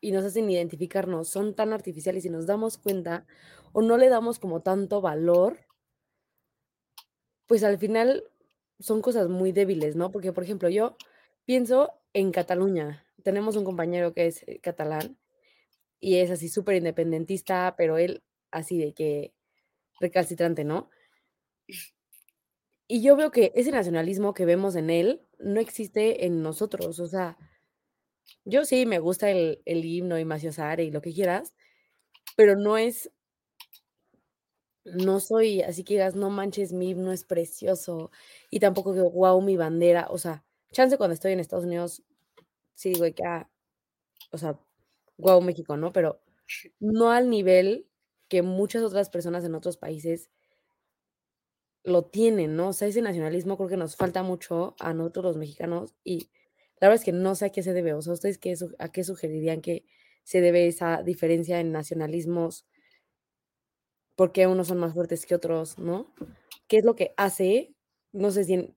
[0.00, 3.26] y nos hacen identificarnos son tan artificiales y nos damos cuenta
[3.72, 5.58] o no le damos como tanto valor,
[7.46, 8.22] pues al final
[8.78, 10.12] son cosas muy débiles, ¿no?
[10.12, 10.96] Porque, por ejemplo, yo
[11.44, 13.04] pienso en Cataluña.
[13.24, 15.18] Tenemos un compañero que es eh, catalán
[15.98, 19.34] y es así súper independentista, pero él así de que
[19.98, 20.88] recalcitrante, ¿no?
[22.86, 27.00] Y yo veo que ese nacionalismo que vemos en él no existe en nosotros.
[27.00, 27.38] O sea,
[28.44, 31.54] yo sí me gusta el, el himno y Macio Sare y lo que quieras,
[32.36, 33.10] pero no es,
[34.84, 38.10] no soy así que digas, no manches, mi himno es precioso
[38.50, 40.06] y tampoco que wow, mi bandera.
[40.10, 42.02] O sea, chance cuando estoy en Estados Unidos,
[42.74, 43.48] sí digo que, ah,
[44.32, 44.58] o sea,
[45.18, 45.92] wow, México, ¿no?
[45.92, 46.20] Pero
[46.80, 47.88] no al nivel
[48.28, 50.30] que muchas otras personas en otros países
[51.84, 52.68] lo tienen, ¿no?
[52.68, 56.30] O sea, ese nacionalismo creo que nos falta mucho a nosotros los mexicanos y
[56.80, 58.90] la verdad es que no sé a qué se debe, o sea, ¿ustedes qué, a
[58.90, 59.84] qué sugerirían que
[60.24, 62.66] se debe esa diferencia en nacionalismos?
[64.16, 66.12] ¿Por qué unos son más fuertes que otros, no?
[66.68, 67.74] ¿Qué es lo que hace,
[68.12, 68.76] no sé si en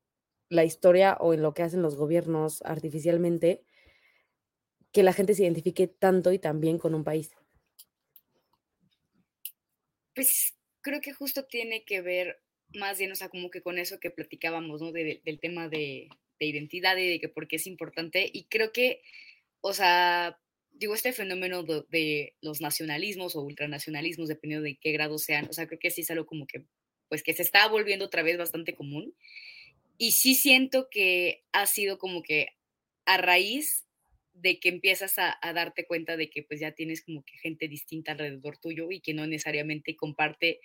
[0.50, 3.64] la historia o en lo que hacen los gobiernos artificialmente,
[4.92, 7.32] que la gente se identifique tanto y tan bien con un país?
[10.14, 12.42] Pues creo que justo tiene que ver
[12.74, 14.92] más bien, o sea, como que con eso que platicábamos, ¿no?
[14.92, 18.30] De- del tema de, de identidad y de que por qué es importante.
[18.32, 19.02] Y creo que,
[19.62, 20.40] o sea,
[20.72, 25.54] digo, este fenómeno de, de los nacionalismos o ultranacionalismos, dependiendo de qué grado sean, o
[25.54, 26.66] sea, creo que sí es algo como que,
[27.10, 29.16] pues que se está volviendo otra vez bastante común.
[29.98, 32.50] Y sí siento que ha sido como que
[33.06, 33.86] a raíz
[34.34, 37.68] de que empiezas a, a darte cuenta de que pues ya tienes como que gente
[37.68, 40.60] distinta alrededor tuyo y que no necesariamente comparte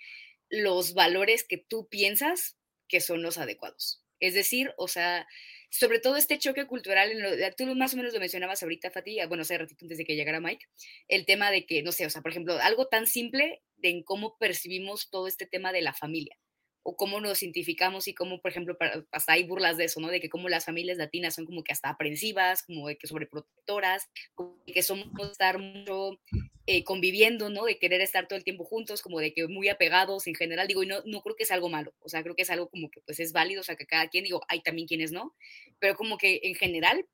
[0.53, 4.03] los valores que tú piensas que son los adecuados.
[4.19, 5.27] Es decir, o sea,
[5.71, 9.17] sobre todo este choque cultural, en lo, tú más o menos lo mencionabas ahorita, Fati,
[9.27, 10.65] bueno, hace ratito antes de que llegara Mike,
[11.07, 14.03] el tema de que, no sé, o sea, por ejemplo, algo tan simple de en
[14.03, 16.37] cómo percibimos todo este tema de la familia
[16.83, 18.77] o cómo nos identificamos y cómo, por ejemplo,
[19.11, 20.09] hasta hay burlas de eso, ¿no?
[20.09, 24.09] De que como las familias latinas son como que hasta aprensivas, como de que sobreprotectoras,
[24.35, 26.19] como de que somos estar mucho
[26.67, 27.63] eh, conviviendo, ¿no?
[27.63, 30.83] De querer estar todo el tiempo juntos, como de que muy apegados en general, digo,
[30.83, 32.91] y no, no creo que es algo malo, o sea, creo que es algo como
[32.91, 35.35] que pues es válido, o sea, que cada quien, digo, hay también quienes no,
[35.79, 37.05] pero como que en general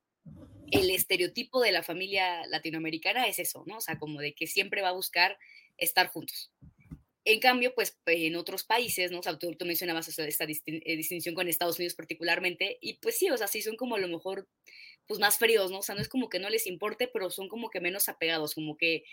[0.71, 3.77] el estereotipo de la familia latinoamericana es eso, ¿no?
[3.77, 5.38] O sea, como de que siempre va a buscar
[5.77, 6.51] estar juntos.
[7.25, 9.19] En cambio, pues en otros países, ¿no?
[9.19, 12.77] O sea, tú, tú mencionabas o sea, esta distin eh, distinción con Estados Unidos particularmente,
[12.82, 14.47] y pues sí, o sea, sí son como a lo mejor,
[15.05, 15.79] pues más fríos, ¿no?
[15.79, 18.55] O sea, no es como que no les importe, pero son como que menos apegados,
[18.55, 19.03] como que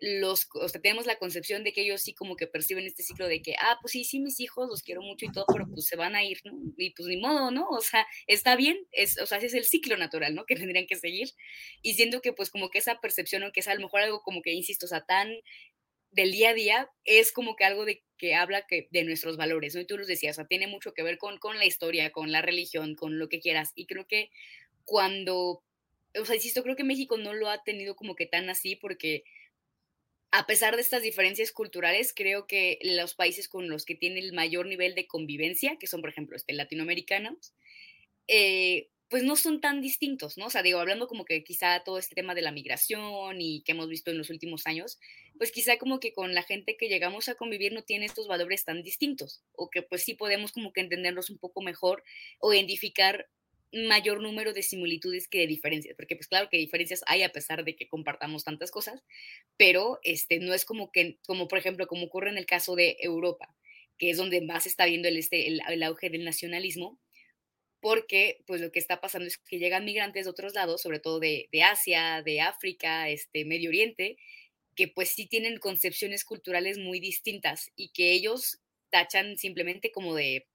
[0.00, 3.26] los, o sea, tenemos la concepción de que ellos sí como que perciben este ciclo
[3.28, 5.86] de que, ah, pues sí, sí, mis hijos los quiero mucho y todo, pero pues
[5.86, 6.52] se van a ir, ¿no?
[6.76, 7.68] Y pues ni modo, ¿no?
[7.70, 10.44] O sea, está bien, es, o sea, ese es el ciclo natural, ¿no?
[10.44, 11.30] Que tendrían que seguir.
[11.82, 14.42] Y siento que pues como que esa percepción, aunque sea a lo mejor algo como
[14.42, 15.34] que, insisto, o sea, tan
[16.16, 19.74] del día a día es como que algo de que habla que, de nuestros valores,
[19.74, 19.82] ¿no?
[19.82, 22.32] Y tú los decías, o sea, tiene mucho que ver con, con la historia, con
[22.32, 23.72] la religión, con lo que quieras.
[23.74, 24.30] Y creo que
[24.86, 25.62] cuando,
[26.18, 29.24] o sea, insisto, creo que México no lo ha tenido como que tan así porque
[30.30, 34.32] a pesar de estas diferencias culturales, creo que los países con los que tiene el
[34.32, 37.52] mayor nivel de convivencia, que son, por ejemplo, este, latinoamericanos,
[38.26, 40.46] eh, pues no son tan distintos, ¿no?
[40.46, 43.72] O sea, digo, hablando como que quizá todo este tema de la migración y que
[43.72, 44.98] hemos visto en los últimos años,
[45.38, 48.64] pues quizá como que con la gente que llegamos a convivir no tiene estos valores
[48.64, 52.02] tan distintos, o que pues sí podemos como que entenderlos un poco mejor
[52.38, 53.28] o identificar
[53.72, 57.64] mayor número de similitudes que de diferencias, porque pues claro que diferencias hay a pesar
[57.64, 59.02] de que compartamos tantas cosas,
[59.56, 62.96] pero este, no es como que, como por ejemplo, como ocurre en el caso de
[63.00, 63.54] Europa,
[63.98, 66.98] que es donde más está viendo el, este, el, auge del nacionalismo,
[67.80, 71.20] porque pues lo que está pasando es que llegan migrantes de otros lados, sobre todo
[71.20, 74.16] de, de Asia, de África, este, Medio Oriente,
[74.76, 78.60] que pues sí tienen concepciones culturales muy distintas y que ellos
[78.90, 80.46] tachan simplemente como de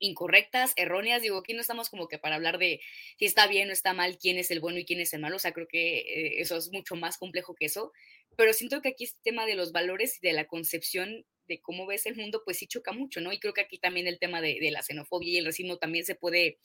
[0.00, 1.22] incorrectas, erróneas.
[1.22, 2.80] Digo, aquí no estamos como que para hablar de
[3.18, 5.36] si está bien o está mal, quién es el bueno y quién es el malo.
[5.36, 7.92] O sea, creo que eh, eso es mucho más complejo que eso.
[8.36, 11.86] Pero siento que aquí este tema de los valores y de la concepción de cómo
[11.86, 13.32] ves el mundo, pues sí choca mucho, ¿no?
[13.32, 16.14] Y creo que aquí también el tema de, la xenofobia y el racismo también se
[16.14, 16.58] puede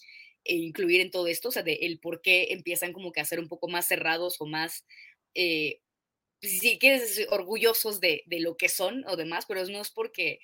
[0.43, 3.25] eh, incluir en todo esto, o sea, de el por qué empiezan como que a
[3.25, 4.85] ser un poco más cerrados o más,
[5.35, 5.79] eh,
[6.43, 10.39] si quieres, orgullosos de, de, lo que son o demás, pero no es porque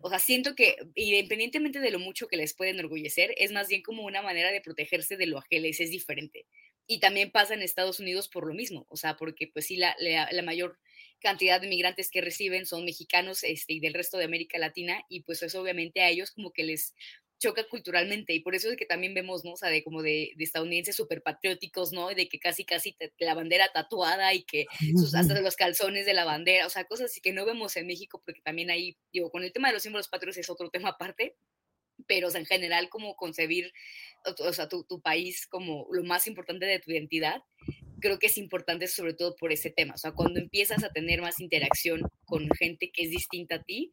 [0.00, 3.82] o sea, siento que independientemente de lo mucho que les puede enorgullecer, es más bien
[3.82, 6.46] como una manera de protegerse de lo ajeno, es diferente.
[6.86, 9.96] Y también pasa en Estados Unidos por lo mismo, o sea, porque pues sí, la,
[9.98, 10.78] la, mayor
[11.18, 15.22] cantidad de migrantes que reciben son mexicanos este, y del resto de América Latina, y
[15.22, 16.94] pues eso obviamente a ellos como que les
[17.38, 19.52] choca culturalmente y por eso es que también vemos, ¿no?
[19.52, 22.08] O sea, de como de, estadounidenses súper patrióticos, ¿no?
[22.08, 24.66] De que casi, casi la bandera tatuada y que
[24.96, 27.86] sus, hasta los calzones de la bandera, o sea, cosas así que no vemos en
[27.86, 30.90] México porque también ahí, digo, con el tema de los símbolos patrios es otro tema
[30.90, 31.36] aparte,
[32.06, 33.72] pero o sea, en general como concebir,
[34.38, 37.42] o, sea, tu, tu, país como lo más importante de tu identidad,
[38.00, 41.20] creo que es importante sobre todo por ese tema, o sea, cuando empiezas a tener
[41.20, 43.92] más interacción con gente que es distinta a ti,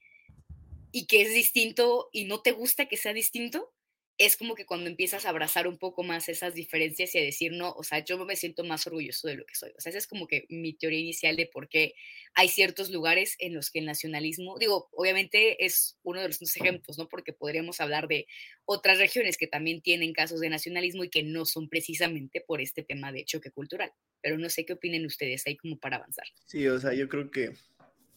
[0.94, 3.74] y que es distinto y no te gusta que sea distinto,
[4.20, 7.52] es como que cuando empiezas a abrazar un poco más esas diferencias y a decir,
[7.52, 9.72] no, o sea, yo me siento más orgulloso de lo que soy.
[9.76, 11.96] O sea, esa es como que mi teoría inicial de por qué
[12.36, 17.00] hay ciertos lugares en los que el nacionalismo, digo, obviamente es uno de los ejemplos,
[17.00, 17.10] ¿no?
[17.10, 18.28] Porque podríamos hablar de
[18.66, 22.84] otras regiones que también tienen casos de nacionalismo y que no son precisamente por este
[22.84, 23.92] tema de choque cultural.
[24.22, 26.28] Pero no sé qué opinen ustedes ahí como para avanzar.
[26.46, 27.54] Sí, o sea, yo creo que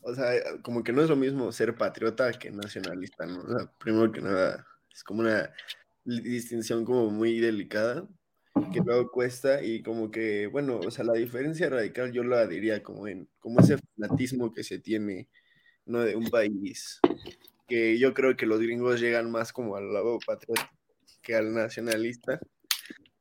[0.02, 0.32] o sea,
[0.62, 3.40] como que no es lo mismo ser patriota que nacionalista, ¿no?
[3.40, 5.50] O sea, primero que nada, es como una
[6.04, 8.08] distinción como muy delicada
[8.72, 12.82] que luego cuesta y como que, bueno, o sea, la diferencia radical yo la diría
[12.82, 15.28] como en, como ese fanatismo que se tiene,
[15.84, 16.00] ¿no?
[16.00, 17.00] De un país,
[17.68, 20.70] que yo creo que los gringos llegan más como al lado patriota
[21.22, 22.40] que al nacionalista,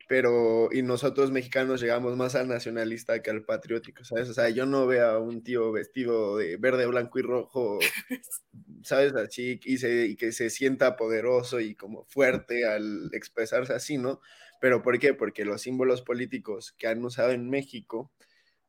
[0.08, 4.30] pero y nosotros mexicanos llegamos más al nacionalista que al patriótico, ¿sabes?
[4.30, 7.80] O sea, yo no veo a un tío vestido de verde, blanco y rojo,
[8.84, 9.14] ¿sabes?
[9.16, 14.22] Así, y, se, y que se sienta poderoso y como fuerte al expresarse así, ¿no?
[14.62, 15.14] Pero ¿por qué?
[15.14, 18.12] Porque los símbolos políticos que han usado en México,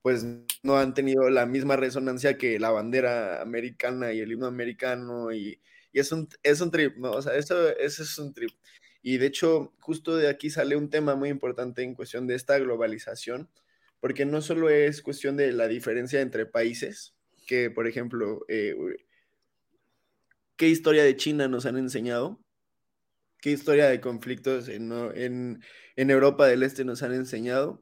[0.02, 0.24] pues
[0.62, 5.60] no han tenido la misma resonancia que la bandera americana y el himno americano y,
[5.92, 7.12] y es, un, es un trip, ¿no?
[7.12, 8.50] O sea, eso, eso es un trip.
[9.08, 12.58] Y de hecho, justo de aquí sale un tema muy importante en cuestión de esta
[12.58, 13.48] globalización,
[14.00, 17.14] porque no solo es cuestión de la diferencia entre países,
[17.46, 18.74] que por ejemplo, eh,
[20.56, 22.40] ¿qué historia de China nos han enseñado?
[23.40, 25.62] ¿Qué historia de conflictos en, en,
[25.94, 27.80] en Europa del Este nos han enseñado?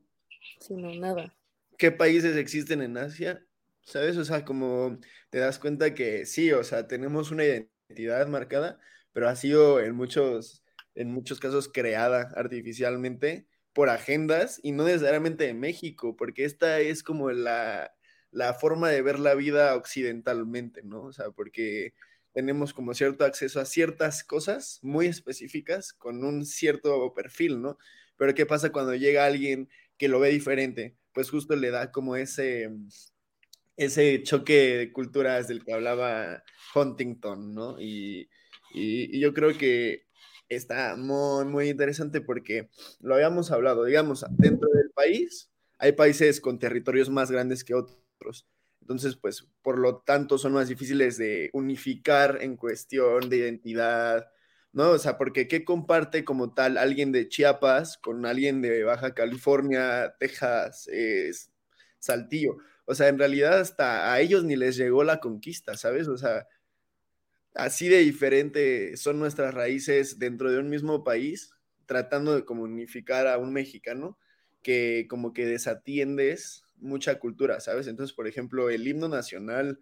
[0.60, 1.34] Sí, no, nada.
[1.78, 3.46] ¿Qué países existen en Asia?
[3.80, 4.18] ¿Sabes?
[4.18, 4.98] O sea, como
[5.30, 8.78] te das cuenta que sí, o sea, tenemos una identidad marcada,
[9.14, 10.63] pero ha sido en muchos
[10.94, 17.02] en muchos casos creada artificialmente por agendas y no necesariamente de México, porque esta es
[17.02, 17.92] como la,
[18.60, 21.02] forma de ver la vida occidentalmente, ¿no?
[21.02, 21.92] O sea, porque
[22.32, 27.78] tenemos como cierto acceso a ciertas cosas muy específicas con un cierto perfil, ¿no?
[28.16, 29.68] Pero ¿qué pasa cuando llega alguien
[29.98, 30.96] que lo ve diferente?
[31.12, 32.70] Pues justo le da como ese,
[33.76, 37.76] ese choque de culturas del que hablaba Huntington, ¿no?
[37.80, 38.28] y
[39.20, 40.03] yo creo que
[40.54, 42.68] está muy, muy interesante porque
[43.00, 48.46] lo habíamos hablado, digamos, dentro del país hay países con territorios más grandes que otros.
[48.80, 54.26] Entonces, pues, por lo tanto, son más difíciles de unificar en cuestión de identidad,
[54.72, 54.90] ¿no?
[54.90, 60.14] O sea, porque ¿qué comparte como tal alguien de Chiapas con alguien de Baja California,
[60.18, 60.88] Texas,
[61.98, 62.56] Saltillo?
[62.86, 66.08] O sea, en realidad hasta a ellos ni les llegó la conquista, ¿sabes?
[66.08, 66.46] O sea,
[67.54, 71.50] así de diferente son nuestras raíces dentro de un mismo país,
[71.86, 74.18] tratando de comunicar a un mexicano
[74.62, 77.86] que como que desatiendes mucha cultura, ¿sabes?
[77.86, 79.80] Entonces, por ejemplo, el himno nacional,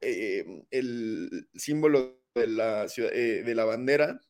[0.00, 4.20] eh, el símbolo de la, eh, de la bandera,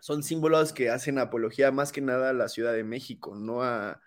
[0.00, 4.00] son símbolos que hacen apología más que nada a la Ciudad de México, no a,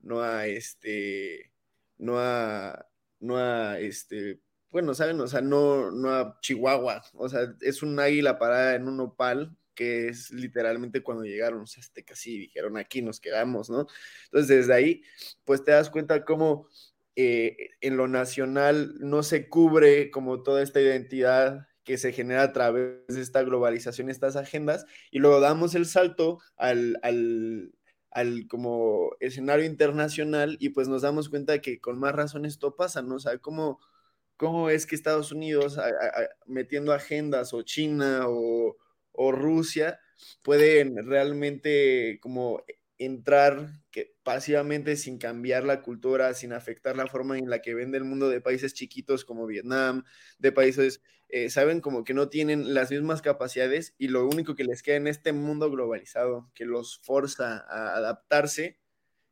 [0.00, 1.52] no a este,
[1.96, 2.86] no a,
[3.20, 4.40] no a este,
[4.70, 5.20] bueno, ¿saben?
[5.20, 7.02] O sea, no, no a Chihuahua.
[7.14, 11.78] O sea, es un águila parada en un opal que es literalmente cuando llegaron los
[11.78, 13.86] aztecas y dijeron aquí nos quedamos, ¿no?
[14.24, 15.02] Entonces desde ahí,
[15.44, 16.66] pues te das cuenta cómo
[17.14, 22.52] eh, en lo nacional no se cubre como toda esta identidad que se genera a
[22.52, 27.72] través de esta globalización, estas agendas, y luego damos el salto al, al,
[28.10, 33.00] al como escenario internacional y pues nos damos cuenta que con más razón esto pasa,
[33.00, 33.14] ¿no?
[33.14, 33.80] O sea, cómo,
[34.38, 35.78] cómo es que Estados Unidos
[36.46, 38.76] metiendo agendas o China o,
[39.32, 39.98] Rusia
[40.42, 42.62] pueden realmente como
[42.98, 43.68] entrar
[44.22, 48.28] pasivamente sin cambiar la cultura, sin afectar la forma en la que vende el mundo
[48.28, 50.04] de países chiquitos como Vietnam,
[50.38, 54.64] de países, eh, saben, como que no tienen las mismas capacidades y lo único que
[54.64, 58.78] les queda en este mundo globalizado, que los forza a adaptarse,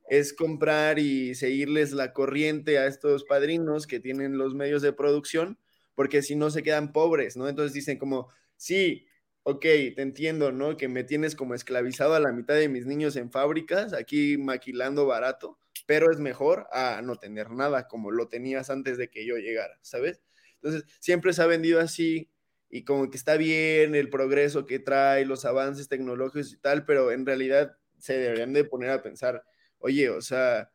[0.09, 5.59] es comprar y seguirles la corriente a estos padrinos que tienen los medios de producción,
[5.95, 7.49] porque si no se quedan pobres, ¿no?
[7.49, 9.07] Entonces dicen como, sí,
[9.43, 10.77] ok, te entiendo, ¿no?
[10.77, 15.07] Que me tienes como esclavizado a la mitad de mis niños en fábricas, aquí maquilando
[15.07, 19.37] barato, pero es mejor a no tener nada como lo tenías antes de que yo
[19.37, 20.21] llegara, ¿sabes?
[20.57, 22.31] Entonces, siempre se ha vendido así
[22.69, 27.13] y como que está bien el progreso que trae, los avances tecnológicos y tal, pero
[27.13, 29.45] en realidad se deberían de poner a pensar,
[29.79, 30.71] oye, o sea,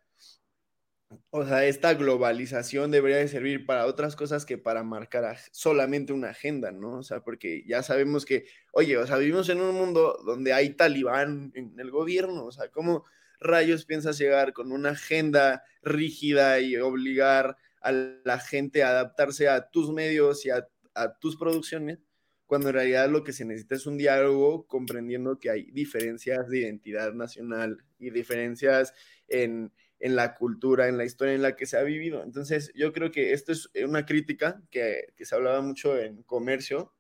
[1.30, 6.30] o sea, esta globalización debería de servir para otras cosas que para marcar solamente una
[6.30, 7.00] agenda, ¿no?
[7.00, 10.72] O sea, porque ya sabemos que, oye, o sea, vivimos en un mundo donde hay
[10.72, 13.06] talibán en el gobierno, o sea, ¿cómo
[13.40, 19.70] rayos piensas llegar con una agenda rígida y obligar a la gente a adaptarse a
[19.70, 22.00] tus medios y a, a tus producciones?
[22.46, 26.60] cuando en realidad lo que se necesita es un diálogo comprendiendo que hay diferencias de
[26.60, 28.94] identidad nacional y diferencias
[29.28, 32.24] en, en la cultura, en la historia en la que se ha vivido.
[32.24, 36.94] Entonces, yo creo que esto es una crítica que, que se hablaba mucho en comercio,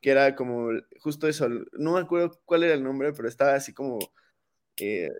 [0.00, 3.72] que era como justo eso, no me acuerdo cuál era el nombre, pero estaba así
[3.72, 3.98] como,
[4.78, 5.10] eh,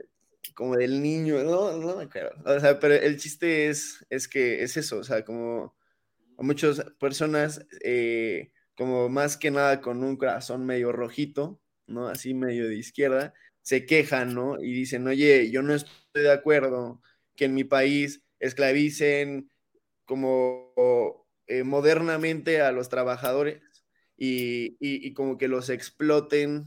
[0.54, 2.32] como del niño, no, no me acuerdo.
[2.44, 5.76] O sea, pero el chiste es, es que es eso, o sea, como
[6.38, 12.08] muchas personas, eh, como más que nada con un corazón medio rojito, ¿no?
[12.08, 14.60] Así medio de izquierda, se quejan, ¿no?
[14.60, 17.00] Y dicen, oye, yo no estoy de acuerdo
[17.36, 19.50] que en mi país esclavicen
[20.04, 23.62] como eh, modernamente a los trabajadores
[24.16, 26.64] y, como que los exploten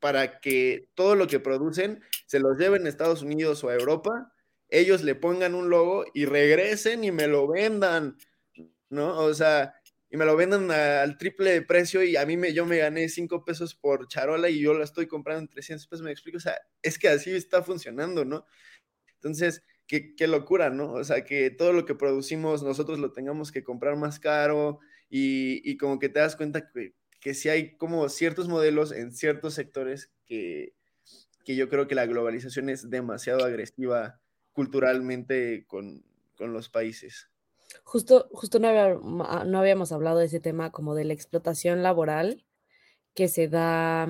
[0.00, 4.32] para que todo lo que producen se los lleven a Estados Unidos o a Europa,
[4.68, 8.16] ellos le pongan un logo y regresen y me lo vendan,
[8.88, 9.18] ¿no?
[9.18, 9.74] O sea,
[10.16, 13.06] y me lo vendan al triple de precio y a mí me, yo me gané
[13.10, 16.40] cinco pesos por charola y yo la estoy comprando en 300 pesos, me explico, o
[16.40, 18.46] sea, es que así está funcionando, ¿no?
[19.16, 20.90] Entonces, qué, locura, ¿no?
[20.94, 24.78] O sea, que todo lo que producimos nosotros lo tengamos que comprar más caro
[25.10, 29.52] y, como que te das cuenta que, que sí hay como ciertos modelos en ciertos
[29.52, 30.72] sectores que,
[31.44, 34.18] que yo creo que la globalización es demasiado agresiva
[34.54, 36.06] culturalmente con,
[36.36, 37.28] con los países.
[37.84, 38.98] Justo, justo no,
[39.44, 42.44] no habíamos hablado de ese tema como de la explotación laboral
[43.14, 44.08] que se da,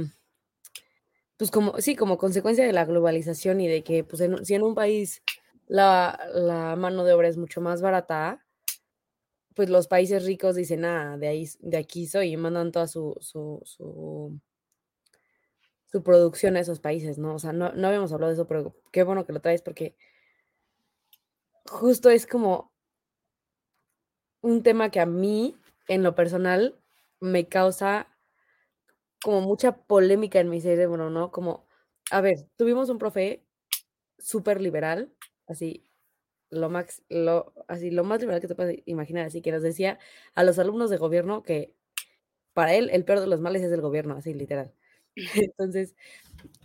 [1.37, 4.75] pues como, sí, como consecuencia de la globalización y de que, pues, si en un
[4.75, 5.23] país
[5.67, 8.45] la, mano de obra es mucho más barata,
[9.55, 13.17] pues los países ricos dicen, ah, de, ahí, de aquí soy y mandan toda su,
[13.21, 14.41] su, su,
[16.05, 17.35] producción a esos países, ¿no?
[17.37, 19.97] O sea, no, no habíamos hablado de eso, pero qué bueno que lo traes porque
[21.71, 22.76] justo es como
[24.47, 25.57] un tema que a mí,
[25.89, 26.77] en lo personal,
[27.21, 28.07] me causa
[29.23, 31.33] como mucha polémica en mi cerebro, ¿no?
[31.33, 31.67] Como,
[32.13, 33.45] a ver, tuvimos un profe
[34.19, 35.13] súper liberal,
[35.47, 35.85] así
[36.51, 39.99] lo más, lo, así, lo más liberal que te puedes imaginar, así que nos decía
[40.35, 41.75] a los alumnos de gobierno que
[42.55, 44.73] para él el peor de los males es el gobierno, así literal.
[45.53, 45.97] Entonces,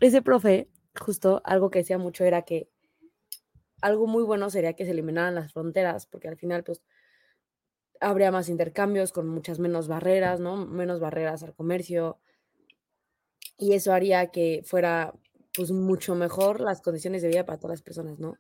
[0.02, 0.70] ese profe,
[1.00, 2.70] justo algo que decía mucho era que
[3.82, 6.82] algo muy bueno sería que se eliminaran las fronteras, porque al final, pues,
[8.02, 10.58] habría más intercambios con muchas menos barreras, ¿no?
[10.66, 12.20] Menos barreras al comercio.
[13.58, 15.14] Y eso haría que fuera,
[15.56, 18.36] pues, mucho mejor las condiciones de vida para todas las personas, ¿no?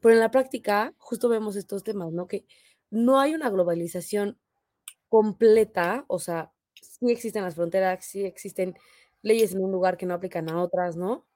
[0.00, 2.26] Pero en la práctica, justo vemos estos temas, ¿no?
[2.28, 2.46] Que
[2.90, 4.38] no hay una globalización
[5.08, 6.52] completa, o sea,
[6.82, 8.76] sí existen las fronteras, sí existen
[9.22, 11.26] leyes en un lugar que no aplican a otras, ¿no?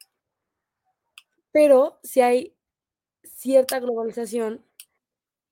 [1.53, 2.57] Pero sí hay
[3.25, 4.65] cierta globalización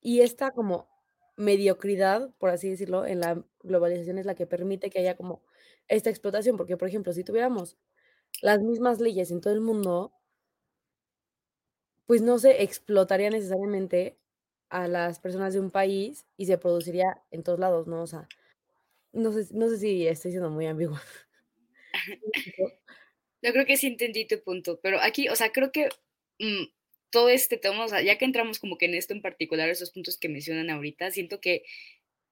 [0.00, 0.88] y esta como
[1.37, 5.43] mediocridad, por así decirlo, en la globalización es la que permite que haya como
[5.89, 7.76] esta explotación, porque por ejemplo, si tuviéramos
[8.43, 10.12] las mismas leyes en todo el mundo,
[12.07, 14.18] pues no se explotaría necesariamente
[14.70, 18.03] a las personas de un país y se produciría en todos lados, ¿no?
[18.03, 18.28] O sea,
[19.12, 21.03] no sé, no sé si estoy siendo muy ambigua.
[23.43, 25.89] Yo creo que sí entendí tu punto, pero aquí, o sea, creo que
[26.39, 26.64] mm,
[27.12, 29.92] todo este tema, o sea, ya que entramos como que en esto en particular, esos
[29.92, 31.62] puntos que mencionan ahorita, siento que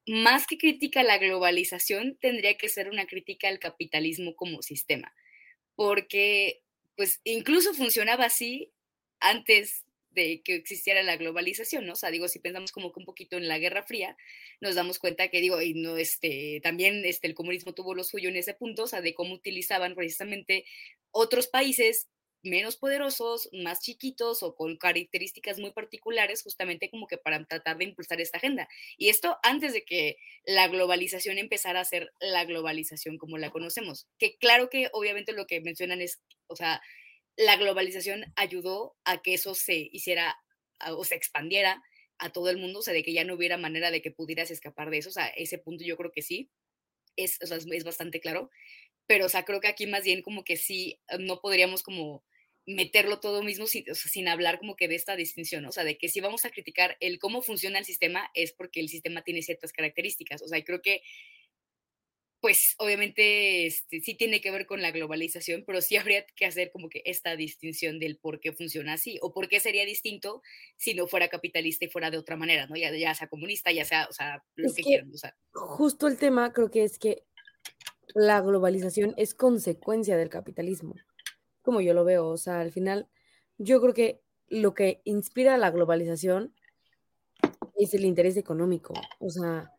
[0.06, 5.14] más que crítica a la globalización, tendría que ser una crítica al capitalismo como sistema,
[5.76, 6.62] porque
[6.96, 8.72] pues incluso funcionaba así
[9.20, 11.92] antes de que existiera la globalización, ¿no?
[11.92, 14.16] O sea, digo, si pensamos como que un poquito en la Guerra Fría,
[14.60, 18.28] nos damos cuenta que, digo, y no, este, también este, el comunismo tuvo lo suyo
[18.28, 20.64] en ese punto, o sea, de cómo utilizaban precisamente
[21.12, 22.08] otros países
[22.42, 27.84] menos poderosos, más chiquitos o con características muy particulares, justamente como que para tratar de
[27.84, 28.68] impulsar esta agenda.
[28.96, 34.06] Y esto antes de que la globalización empezara a ser la globalización como la conocemos.
[34.18, 36.80] Que claro que obviamente lo que mencionan es, o sea,
[37.36, 40.36] la globalización ayudó a que eso se hiciera
[40.88, 41.82] o se expandiera
[42.18, 44.50] a todo el mundo, o sea, de que ya no hubiera manera de que pudieras
[44.50, 46.50] escapar de eso, o sea, ese punto yo creo que sí,
[47.16, 48.50] es, o sea, es, bastante claro,
[49.06, 52.22] pero, o sea, creo que aquí más bien como que sí, no podríamos como
[52.74, 55.84] meterlo todo mismo sin, o sea, sin hablar como que de esta distinción, o sea,
[55.84, 59.22] de que si vamos a criticar el cómo funciona el sistema es porque el sistema
[59.22, 61.02] tiene ciertas características, o sea, creo que
[62.40, 66.70] pues obviamente este, sí tiene que ver con la globalización, pero sí habría que hacer
[66.72, 70.42] como que esta distinción del por qué funciona así o por qué sería distinto
[70.76, 72.76] si no fuera capitalista y fuera de otra manera, ¿no?
[72.76, 75.12] Ya, ya sea comunista, ya sea, o sea, lo que, quieran.
[75.52, 77.24] Justo el tema creo que es que
[78.14, 80.94] la globalización es consecuencia del capitalismo,
[81.62, 83.08] como yo lo veo, o sea, al final
[83.58, 86.54] yo creo que lo que inspira la globalización
[87.76, 89.72] es el interés económico, o sea,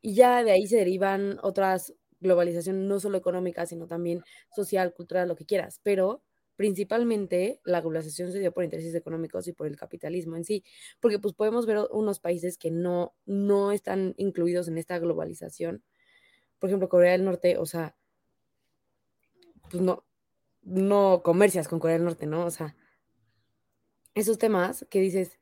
[0.00, 4.22] y ya de ahí se derivan otras globalizaciones, no solo económicas, sino también
[4.54, 6.22] social, cultural, lo que quieras, pero
[6.56, 10.64] principalmente la globalización se dio por intereses económicos y por el capitalismo en sí,
[11.00, 15.82] porque pues podemos ver unos países que no, no están incluidos en esta globalización,
[16.58, 17.96] por ejemplo, Corea del Norte, o sea,
[19.70, 20.04] pues no,
[20.62, 22.44] no comercias con Corea del Norte, ¿no?
[22.46, 22.76] O sea,
[24.14, 25.38] esos temas que dices,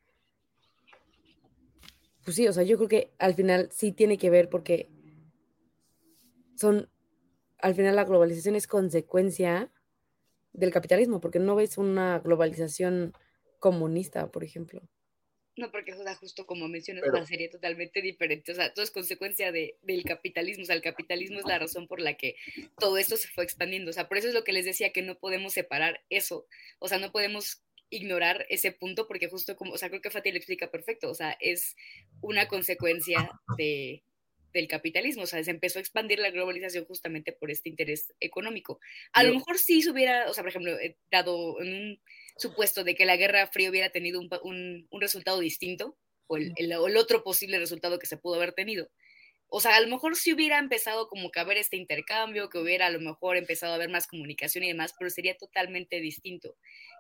[2.25, 4.91] pues sí, o sea, yo creo que al final sí tiene que ver porque
[6.57, 6.89] son,
[7.59, 9.73] al final la globalización es consecuencia
[10.53, 13.13] del capitalismo, porque no ves una globalización
[13.59, 14.83] comunista, por ejemplo.
[15.57, 18.53] No, porque o sea, justo como mencionas, una serie totalmente diferente.
[18.53, 20.63] O sea, todo es consecuencia de, del capitalismo.
[20.63, 22.37] O sea, el capitalismo es la razón por la que
[22.79, 23.91] todo esto se fue expandiendo.
[23.91, 26.47] O sea, por eso es lo que les decía que no podemos separar eso.
[26.79, 30.31] O sea, no podemos ignorar ese punto porque justo como, o sea, creo que Fatih
[30.31, 31.77] lo explica perfecto, o sea, es
[32.21, 34.03] una consecuencia de,
[34.53, 38.81] del capitalismo, o sea, se empezó a expandir la globalización justamente por este interés económico.
[39.13, 42.01] A lo mejor sí se hubiera, o sea, por ejemplo, eh, dado en un
[42.41, 46.73] supuesto de que la Guerra Fría hubiera tenido un, un, resultado distinto, o el, el,
[46.73, 48.91] el, otro posible resultado que se pudo haber tenido,
[49.53, 52.59] o sea, a lo mejor si hubiera empezado como que a haber este intercambio, que
[52.59, 56.57] hubiera a lo mejor empezado a haber más comunicación y demás, pero sería totalmente distinto.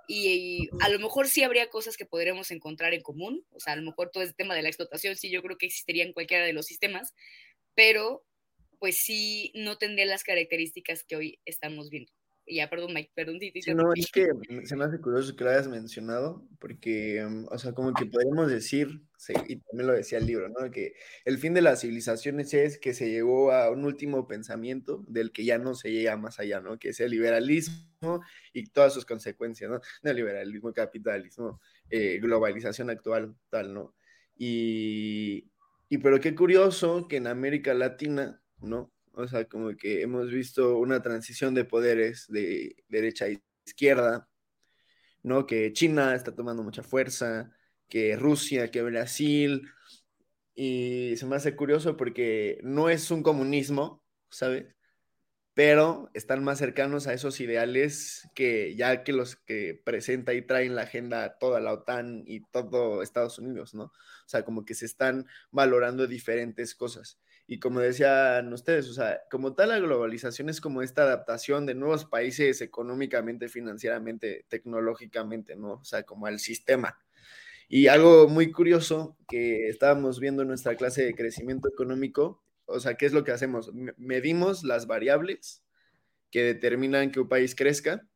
[0.09, 3.76] Y, a lo mejor sí habría cosas que podríamos encontrar en común, o sea, a
[3.76, 6.45] lo mejor todo el tema de la explotación sí yo creo que existiría en cualquiera
[6.45, 7.14] de los sistemas,
[7.74, 8.24] pero
[8.80, 12.12] pues sí no tendría las características que hoy estamos viendo
[12.51, 13.38] ya, perdón, Mike, perdón.
[13.40, 14.28] Sí, no, es que
[14.64, 18.51] se me hace curioso que lo hayas mencionado, porque, mm, o sea, como que podemos
[18.51, 19.03] decir,
[19.46, 20.70] y también lo decía el libro, ¿no?
[20.70, 20.94] Que
[21.24, 25.44] el fin de las civilizaciones es que se llegó a un último pensamiento del que
[25.44, 26.78] ya no se llega más allá, ¿no?
[26.78, 28.22] Que es el liberalismo
[28.53, 29.80] y todas sus consecuencias, ¿no?
[30.03, 33.94] Neoliberalismo, capitalismo, eh, globalización actual, tal, ¿no?
[34.36, 35.51] Y,
[35.88, 38.92] y pero qué curioso que en América Latina, ¿no?
[39.22, 44.28] O sea, como que hemos visto una transición de poderes de derecha a izquierda,
[45.22, 45.46] ¿no?
[45.46, 47.52] Que China está tomando mucha fuerza,
[47.88, 49.68] que Rusia, que Brasil,
[50.54, 54.66] y se me hace curioso porque no es un comunismo, ¿sabes?
[55.54, 60.74] Pero están más cercanos a esos ideales que ya que los que presenta y traen
[60.74, 63.84] la agenda toda la OTAN y todo Estados Unidos, ¿no?
[63.84, 63.92] O
[64.26, 67.18] sea, como que se están valorando diferentes cosas.
[67.53, 71.74] Y como decían ustedes, o sea, como tal la globalización es como esta adaptación de
[71.74, 75.72] nuevos países económicamente, financieramente, tecnológicamente, ¿no?
[75.72, 76.96] O sea, como al sistema.
[77.68, 82.94] Y algo muy curioso que estábamos viendo en nuestra clase de crecimiento económico, o sea,
[82.94, 83.72] ¿qué es lo que hacemos?
[83.96, 85.64] Medimos las variables
[86.30, 88.07] que determinan que un país crezca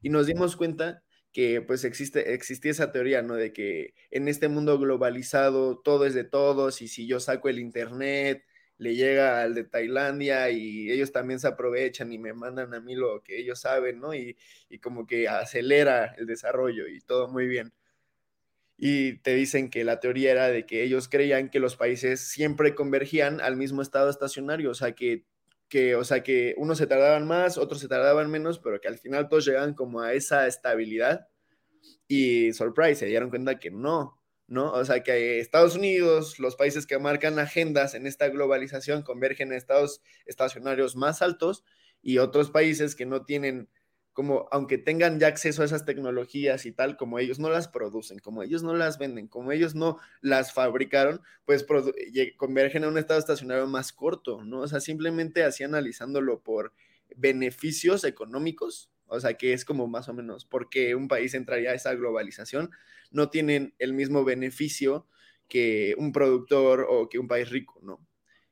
[0.00, 1.04] y nos dimos cuenta
[1.34, 3.34] que pues existe, existía esa teoría, ¿no?
[3.34, 7.58] De que en este mundo globalizado todo es de todos y si yo saco el
[7.58, 8.46] Internet
[8.78, 12.94] le llega al de Tailandia y ellos también se aprovechan y me mandan a mí
[12.94, 14.14] lo que ellos saben, ¿no?
[14.14, 14.36] Y,
[14.68, 17.72] y como que acelera el desarrollo y todo muy bien.
[18.76, 22.74] Y te dicen que la teoría era de que ellos creían que los países siempre
[22.74, 25.24] convergían al mismo estado estacionario, o sea, que
[25.72, 28.98] que, o sea, que unos se tardaban más, otros se tardaban menos, pero que al
[28.98, 31.28] final todos llegaban como a esa estabilidad
[32.06, 34.72] y surprise, se dieron cuenta que no, ¿no?
[34.72, 39.56] O sea, que Estados Unidos, los países que marcan agendas en esta globalización convergen a
[39.56, 41.64] estados estacionarios más altos
[42.02, 43.68] y otros países que no tienen
[44.12, 48.18] como, aunque tengan ya acceso a esas tecnologías y tal, como ellos no las producen,
[48.18, 51.64] como ellos no las venden, como ellos no las fabricaron, pues
[52.36, 54.60] convergen a un estado estacionario más corto, ¿no?
[54.60, 56.74] O sea, simplemente así analizándolo por
[57.16, 61.74] beneficios económicos, o sea, que es como más o menos porque un país entraría a
[61.74, 62.70] esa globalización,
[63.10, 65.06] no tienen el mismo beneficio
[65.48, 68.06] que un productor o que un país rico, ¿no?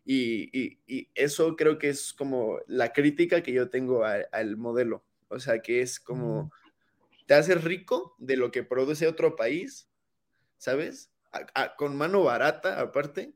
[0.04, 0.78] Y,
[1.14, 5.80] eso creo que es como la crítica que yo tengo al modelo o sea, que
[5.80, 6.52] es como,
[7.26, 9.88] te haces rico de lo que produce otro país,
[10.58, 11.10] ¿sabes?
[11.78, 13.32] con mano barata aparte.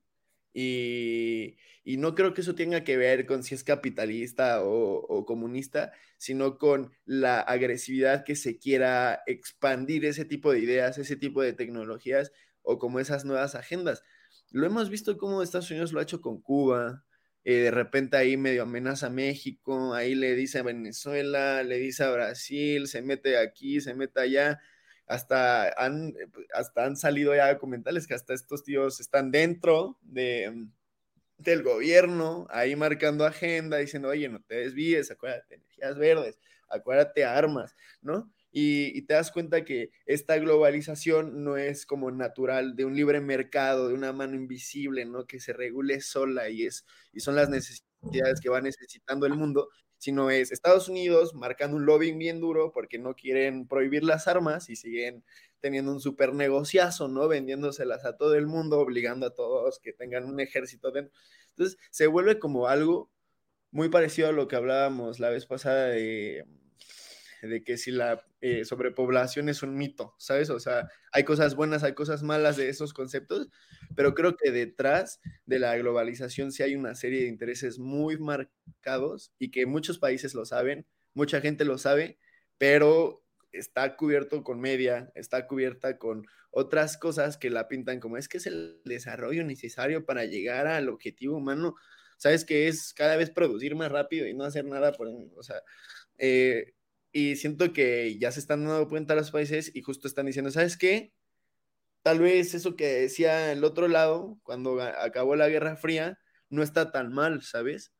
[0.55, 1.57] Y,
[1.99, 6.93] no creo que eso tenga que ver con si es capitalista o, comunista, sino con
[7.05, 12.33] la agresividad que se quiera expandir ese tipo de ideas, ese tipo de tecnologías
[12.63, 14.03] o como esas nuevas agendas.
[14.51, 17.05] Lo hemos visto como Estados Unidos lo ha hecho con Cuba,
[17.45, 22.05] eh, de repente ahí medio amenaza a México, ahí le dice a Venezuela, le dice
[22.05, 24.61] a Brasil, se mete aquí, se mete allá,
[25.07, 30.67] hasta han, eh, hasta han salido ya documentales que hasta estos tíos están dentro de,
[31.39, 36.39] del gobierno, ahí marcando agenda, diciendo, oye, no te desvíes, acuérdate, energías verdes,
[36.69, 38.31] acuérdate armas, ¿no?
[38.57, 43.89] y, te das cuenta que esta globalización no es como natural de un libre mercado,
[43.89, 45.27] de una mano invisible, ¿no?
[45.27, 49.71] Que se regule sola y, es, y son las necesidades que va necesitando el mundo,
[50.05, 54.69] sino es Estados Unidos marcando un lobbying bien duro porque no quieren prohibir las armas
[54.69, 55.25] y siguen
[55.61, 57.27] teniendo un super negociazo, ¿no?
[57.27, 61.19] Vendiéndoselas a todo el mundo, obligando a todos que tengan un ejército dentro.
[61.49, 63.11] Entonces, se vuelve como algo
[63.71, 66.45] muy parecido a lo que hablábamos la vez pasada de
[67.49, 70.51] de que si la eh, sobrepoblación es un mito, ¿sabes?
[70.51, 73.49] O sea, hay cosas buenas, hay cosas malas de esos conceptos,
[73.97, 79.33] pero creo que detrás de la globalización sí hay una serie de intereses muy marcados
[79.39, 82.19] y que muchos países lo saben, mucha gente lo sabe,
[82.59, 88.29] pero está cubierto con media, está cubierta con otras cosas que la pintan como es
[88.29, 91.75] que es el desarrollo necesario para llegar al objetivo humano,
[92.17, 95.63] sabes que es cada vez producir más rápido y no hacer nada por, o sea,
[96.19, 96.75] eh,
[97.17, 100.77] y siento que ya se están dando cuenta los países y justo están diciendo, ¿sabes
[100.77, 101.13] qué?
[102.03, 106.19] Tal vez eso que decía el otro lado, cuando acabó la Guerra Fría,
[106.51, 107.95] no está tan mal, ¿sabes?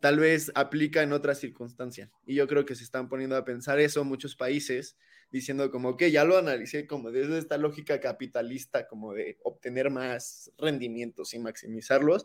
[0.00, 2.10] Tal vez aplica en otras circunstancias.
[2.24, 4.96] Y yo creo que se están poniendo a pensar eso muchos países,
[5.30, 10.50] diciendo como que ya lo analicé como desde esta lógica capitalista, como de obtener más
[10.56, 12.24] rendimientos y maximizarlos.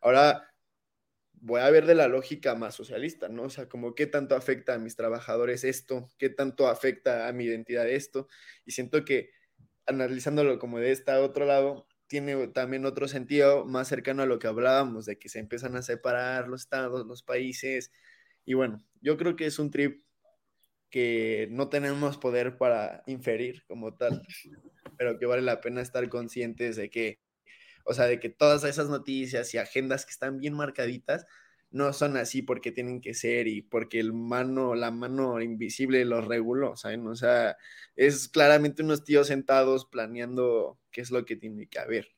[0.00, 0.53] Ahora
[1.44, 3.42] voy a ver de la lógica más socialista, ¿no?
[3.44, 7.44] O sea, como qué tanto afecta a mis trabajadores esto, qué tanto afecta a mi
[7.44, 8.28] identidad esto.
[8.64, 9.30] Y siento que
[9.86, 14.46] analizándolo como de este otro lado, tiene también otro sentido más cercano a lo que
[14.46, 17.92] hablábamos, de que se empiezan a separar los estados, los países.
[18.46, 20.02] Y bueno, yo creo que es un trip
[20.88, 24.22] que no tenemos poder para inferir como tal,
[24.96, 27.18] pero que vale la pena estar conscientes de que
[27.84, 31.26] o sea, de que todas esas noticias y agendas que están bien marcaditas
[31.70, 36.24] no son así porque tienen que ser y porque el mano, la mano invisible los
[36.26, 37.06] reguló, ¿saben?
[37.08, 37.56] O sea,
[37.96, 42.14] es claramente unos tíos sentados planeando qué es lo que tiene que haber.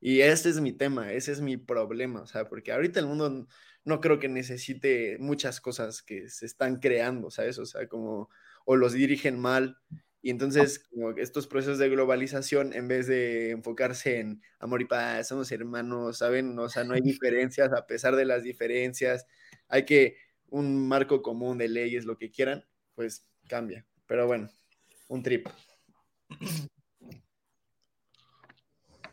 [0.00, 3.46] Y ese es mi tema, ese es mi problema, o sea, porque ahorita el mundo
[3.84, 7.58] no creo que necesite muchas cosas que se están creando, ¿sabes?
[7.58, 8.30] O sea, como
[8.64, 9.78] o los dirigen mal
[10.26, 15.28] y entonces, como estos procesos de globalización, en vez de enfocarse en amor y paz,
[15.28, 16.58] somos hermanos, ¿saben?
[16.58, 19.24] O sea, no hay diferencias a pesar de las diferencias.
[19.68, 20.16] Hay que
[20.48, 22.64] un marco común de leyes, lo que quieran,
[22.96, 23.86] pues cambia.
[24.08, 24.50] Pero bueno,
[25.06, 25.46] un trip.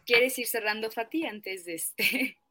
[0.08, 2.38] ¿Quieres ir cerrando, Fati, antes de este?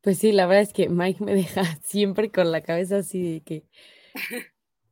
[0.00, 3.40] Pues sí, la verdad es que Mike me deja siempre con la cabeza así de
[3.40, 3.64] que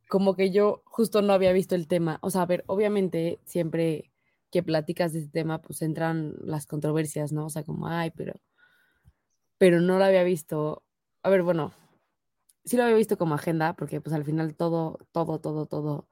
[0.09, 2.19] como que yo justo no había visto el tema.
[2.23, 4.11] O sea, a ver, obviamente siempre
[4.51, 7.47] que platicas de este tema, pues entran las controversias, ¿no?
[7.47, 8.35] O sea, como, ay, pero,
[9.59, 10.85] pero no lo había visto.
[11.23, 11.73] A ver, bueno,
[12.65, 16.09] sí lo había visto como agenda, porque pues al final todo, todo, todo, todo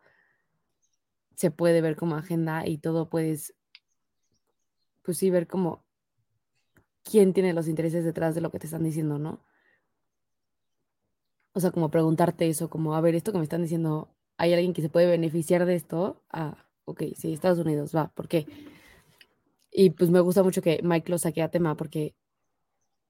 [1.37, 3.55] se puede ver como agenda y todo puedes,
[5.03, 5.85] pues sí, ver como
[7.03, 9.45] quién tiene los intereses detrás de lo que te están diciendo, ¿no?
[11.55, 14.73] O sea, como preguntarte eso, como, a ver, esto que me están diciendo, ¿hay alguien
[14.73, 16.21] que se puede beneficiar de esto?
[16.31, 18.47] Ah, ok, sí, Estados Unidos, va, ¿por qué?
[19.71, 22.15] Y pues me gusta mucho que Mike lo saque a tema porque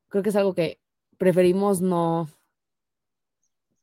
[0.09, 0.79] creo que es algo que
[1.17, 2.29] preferimos no,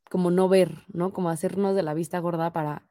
[0.09, 1.12] como no ver, ¿no?
[1.12, 2.88] Como hacernos de la vista gorda para,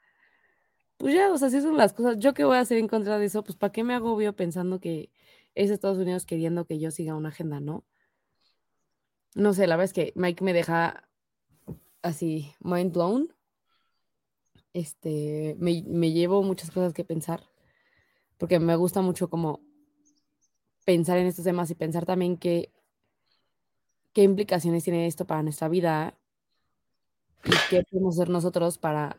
[0.96, 3.18] pues ya, o sea, si son las cosas, yo qué voy a hacer en contra
[3.18, 5.10] de eso, pues ¿para qué me agobio pensando que
[5.54, 7.84] es Estados Unidos queriendo que yo siga una agenda, ¿no?
[9.34, 11.09] No sé, la verdad es que Mike me deja
[12.02, 13.34] así mind blown.
[14.72, 17.42] Este, me, me llevo muchas cosas que pensar,
[18.38, 19.60] porque me gusta mucho como
[20.84, 22.72] pensar en estos temas y pensar también qué,
[24.12, 26.16] qué implicaciones tiene esto para nuestra vida
[27.44, 29.16] y qué podemos hacer nosotros para,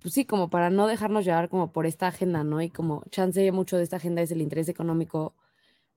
[0.00, 2.60] pues sí, como para no dejarnos llevar como por esta agenda, ¿no?
[2.60, 5.34] Y como chance mucho de esta agenda es el interés económico,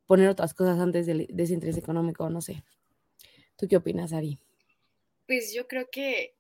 [0.05, 2.63] poner otras cosas antes de, ese interés económico, no sé.
[3.57, 4.39] ¿Tú qué opinas, Ari?
[5.27, 6.35] Pues yo creo que,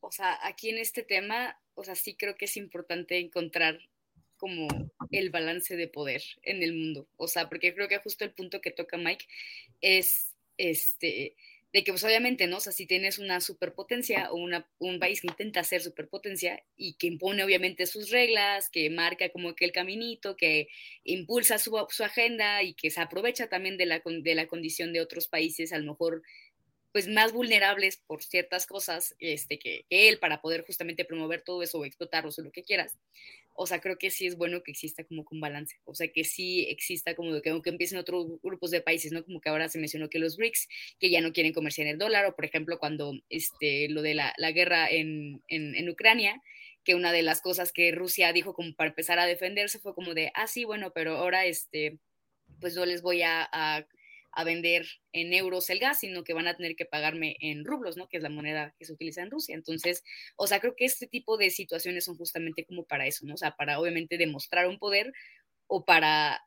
[0.00, 3.78] o sea, aquí en este tema, o sea, sí creo que es importante encontrar
[4.36, 4.68] como
[5.10, 7.08] el balance de poder en el mundo.
[7.16, 9.26] O sea, porque creo que justo el punto que toca Mike
[9.80, 11.36] es este
[11.72, 12.56] de que pues obviamente, ¿no?
[12.56, 16.94] O sea, si tienes una superpotencia o una, un país que intenta ser superpotencia y
[16.94, 20.68] que impone obviamente sus reglas, que marca como que el caminito, que
[21.04, 25.02] impulsa su, su agenda y que se aprovecha también de la, de la condición de
[25.02, 26.22] otros países, a lo mejor
[26.92, 31.78] pues más vulnerables por ciertas cosas este, que, él para poder justamente promover todo eso
[31.78, 32.98] o explotarlos o lo que quieras.
[33.54, 36.08] O sea, creo que sí es bueno que exista como que un balance, o sea,
[36.08, 39.24] que sí exista como que aunque empiecen otros grupos de países, ¿no?
[39.24, 40.68] Como que ahora se mencionó que los BRICS,
[41.00, 44.32] que ya no quieren comerciar el dólar, o por ejemplo cuando este, lo de la,
[44.38, 46.40] la guerra en, en, en Ucrania,
[46.84, 50.14] que una de las cosas que Rusia dijo como para empezar a defenderse fue como
[50.14, 51.98] de, ah, sí, bueno, pero ahora este,
[52.60, 53.86] pues no les voy a
[54.38, 57.96] a vender en euros el gas, sino que van a tener que pagarme en rublos,
[57.96, 58.08] ¿no?
[58.08, 59.56] Que es la moneda que se utiliza en Rusia.
[59.56, 60.04] Entonces,
[60.36, 63.34] o sea, creo que este tipo de situaciones son justamente como para eso, ¿no?
[63.34, 65.12] O sea, para obviamente demostrar un poder
[65.66, 66.40] o para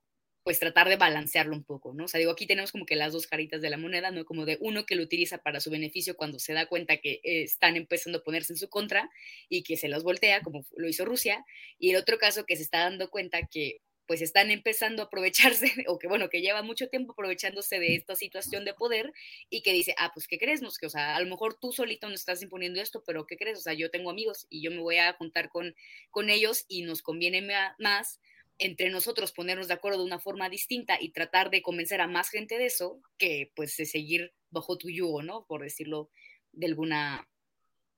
[0.44, 2.06] pues tratar de balancearlo un poco, ¿no?
[2.06, 4.24] O sea, digo, aquí tenemos como que las dos caritas de la moneda, ¿no?
[4.24, 7.44] Como de uno que lo utiliza para su beneficio cuando se da cuenta que eh,
[7.44, 9.10] están empezando a ponerse en su contra
[9.50, 11.44] y que se los voltea, como lo hizo Rusia,
[11.78, 13.82] y el otro caso que se está dando cuenta que
[14.12, 18.18] pues están empezando a aprovecharse, o que bueno, que lleva mucho tiempo aprovechándose de esta
[18.18, 19.14] situación de poder
[19.50, 20.60] y que dice, ah, pues, ¿qué crees?
[20.78, 23.60] que, o sea, a lo mejor tú solito nos estás imponiendo esto, pero ¿qué crees?
[23.60, 25.78] O sea, yo tengo amigos y yo me voy a juntar con,
[26.10, 27.42] con ellos y nos conviene
[27.80, 28.20] más
[28.58, 32.30] entre nosotros ponernos de acuerdo de una forma distinta y tratar de convencer a más
[32.30, 35.46] gente de eso que pues de seguir bajo tu yugo, ¿no?
[35.46, 36.10] Por decirlo
[36.52, 37.30] de alguna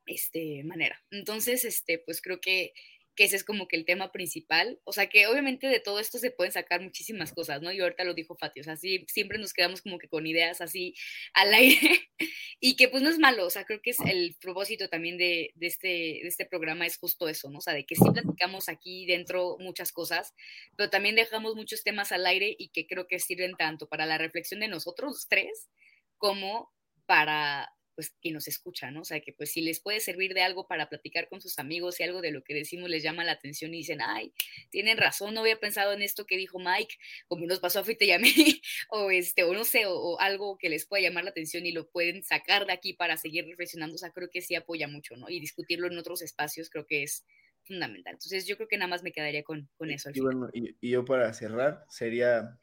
[0.05, 1.03] este, manera.
[1.09, 2.73] Entonces, este, pues creo que
[3.15, 4.79] que ese es como que el tema principal.
[4.83, 7.71] O sea, que obviamente de todo esto se pueden sacar muchísimas cosas, ¿no?
[7.71, 10.95] Y ahorita lo dijo Fati, o sea, siempre nos quedamos como que con ideas así
[11.33, 11.79] al aire
[12.59, 15.51] y que pues no es malo, o sea, creo que es el propósito también de,
[15.55, 17.59] de, este, de este programa es justo eso, ¿no?
[17.59, 20.33] O sea, de que sí platicamos aquí dentro muchas cosas,
[20.75, 24.17] pero también dejamos muchos temas al aire y que creo que sirven tanto para la
[24.17, 25.69] reflexión de nosotros tres
[26.17, 26.71] como
[27.05, 29.01] para pues que nos escucha, ¿no?
[29.01, 31.99] O sea, que pues si les puede servir de algo para platicar con sus amigos
[31.99, 34.33] y algo de lo que decimos les llama la atención y dicen, ay,
[34.69, 36.95] tienen razón, no había pensado en esto que dijo Mike,
[37.27, 40.57] como nos pasó a Fite y a mí, o este, o no sé, o, algo
[40.57, 43.95] que les pueda llamar la atención y lo pueden sacar de aquí para seguir reflexionando,
[43.95, 45.29] o sea, creo que sí apoya mucho, ¿no?
[45.29, 47.25] Y discutirlo en otros espacios creo que es
[47.63, 48.13] fundamental.
[48.13, 50.09] Entonces yo creo que nada más me quedaría con, con eso.
[50.13, 52.57] y bueno, y yo para cerrar, sería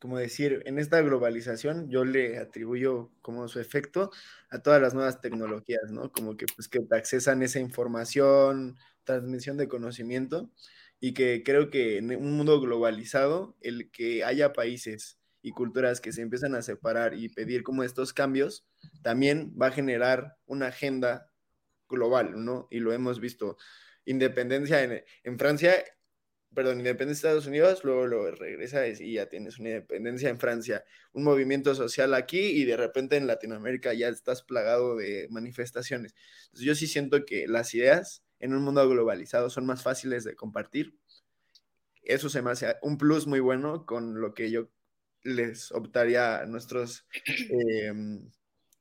[0.00, 4.10] como decir, en esta globalización yo le atribuyo como su efecto
[4.50, 6.12] a todas las nuevas tecnologías, ¿no?
[6.12, 10.50] Como que pues que accesan esa información, transmisión de conocimiento
[11.00, 16.12] y que creo que en un mundo globalizado, el que haya países y culturas que
[16.12, 18.66] se empiezan a separar y pedir como estos cambios,
[19.02, 21.30] también va a generar una agenda
[21.88, 22.68] global, ¿no?
[22.70, 23.56] Y lo hemos visto.
[24.04, 25.84] Independencia en, en Francia
[26.54, 30.84] perdón, independencia de Estados Unidos, luego lo regresa y ya tienes una independencia en Francia,
[31.12, 36.14] un movimiento social aquí y de repente en Latinoamérica ya estás plagado de manifestaciones.
[36.52, 40.94] Yo sí siento que las ideas en un mundo globalizado son más fáciles de compartir.
[42.02, 44.70] Eso se me hace un plus muy bueno con lo que yo
[45.22, 47.06] les optaría a nuestros
[47.50, 48.30] em,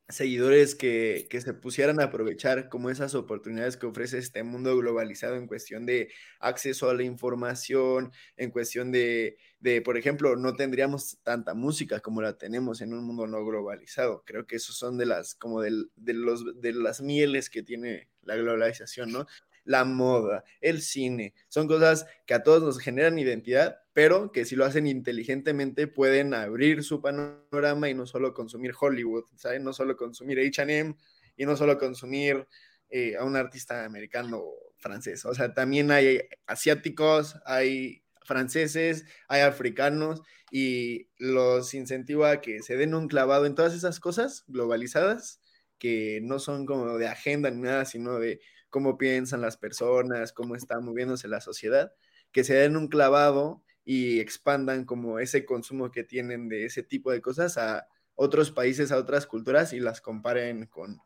[0.10, 5.36] seguidores que, que, se pusieran a aprovechar como esas oportunidades que ofrece este mundo globalizado
[5.36, 11.18] en cuestión de acceso a la información, en cuestión de, de, por ejemplo, no tendríamos
[11.24, 14.24] tanta música como la tenemos en un mundo no globalizado.
[14.26, 18.10] Creo que esos son de las, como de, de los, de las mieles que tiene
[18.22, 19.26] la globalización, ¿no?
[19.66, 24.56] La moda, el cine, son cosas que a todos nos generan identidad, pero que si
[24.56, 29.64] lo hacen inteligentemente pueden abrir su panorama y no solo consumir Hollywood, ¿saben?
[29.64, 30.96] No solo consumir HM
[31.36, 32.48] y no solo consumir
[32.90, 39.42] eh, a un artista americano o francés, o sea, también hay asiáticos, hay franceses, hay
[39.42, 45.40] africanos y los incentiva a que se den un clavado en todas esas cosas globalizadas
[45.78, 48.40] que no son como de agenda ni nada, sino de
[48.76, 51.94] cómo piensan las personas, cómo está moviéndose la sociedad,
[52.34, 57.10] que se den un clavado y expandan como ese consumo que tienen de ese tipo
[57.10, 61.00] de cosas a otros países, a otras culturas y las comparen con,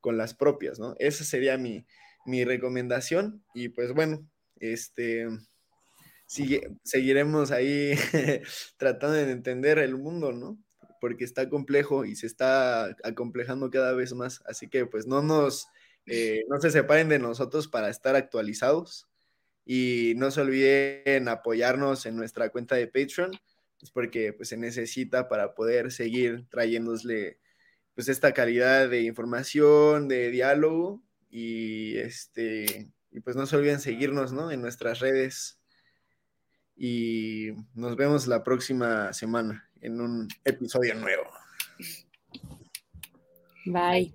[0.00, 0.94] con las propias, ¿no?
[0.98, 1.84] Esa sería mi,
[2.24, 4.26] mi recomendación y pues bueno,
[4.58, 5.28] este,
[6.24, 7.92] sigue, seguiremos ahí
[8.78, 10.58] tratando de entender el mundo, ¿no?
[11.02, 15.68] Porque está complejo y se está acomplejando cada vez más, así que pues no nos,
[16.06, 19.08] eh, no se separen de nosotros para estar actualizados
[19.64, 23.30] y no se olviden apoyarnos en nuestra cuenta de Patreon,
[23.78, 27.38] pues porque pues se necesita para poder seguir trayéndosle
[27.94, 34.32] pues esta calidad de información, de diálogo y este y pues no se olviden seguirnos,
[34.32, 34.50] ¿no?
[34.50, 35.60] En nuestras redes
[36.76, 41.30] y nos vemos la próxima semana en un episodio nuevo.
[43.66, 44.14] Bye.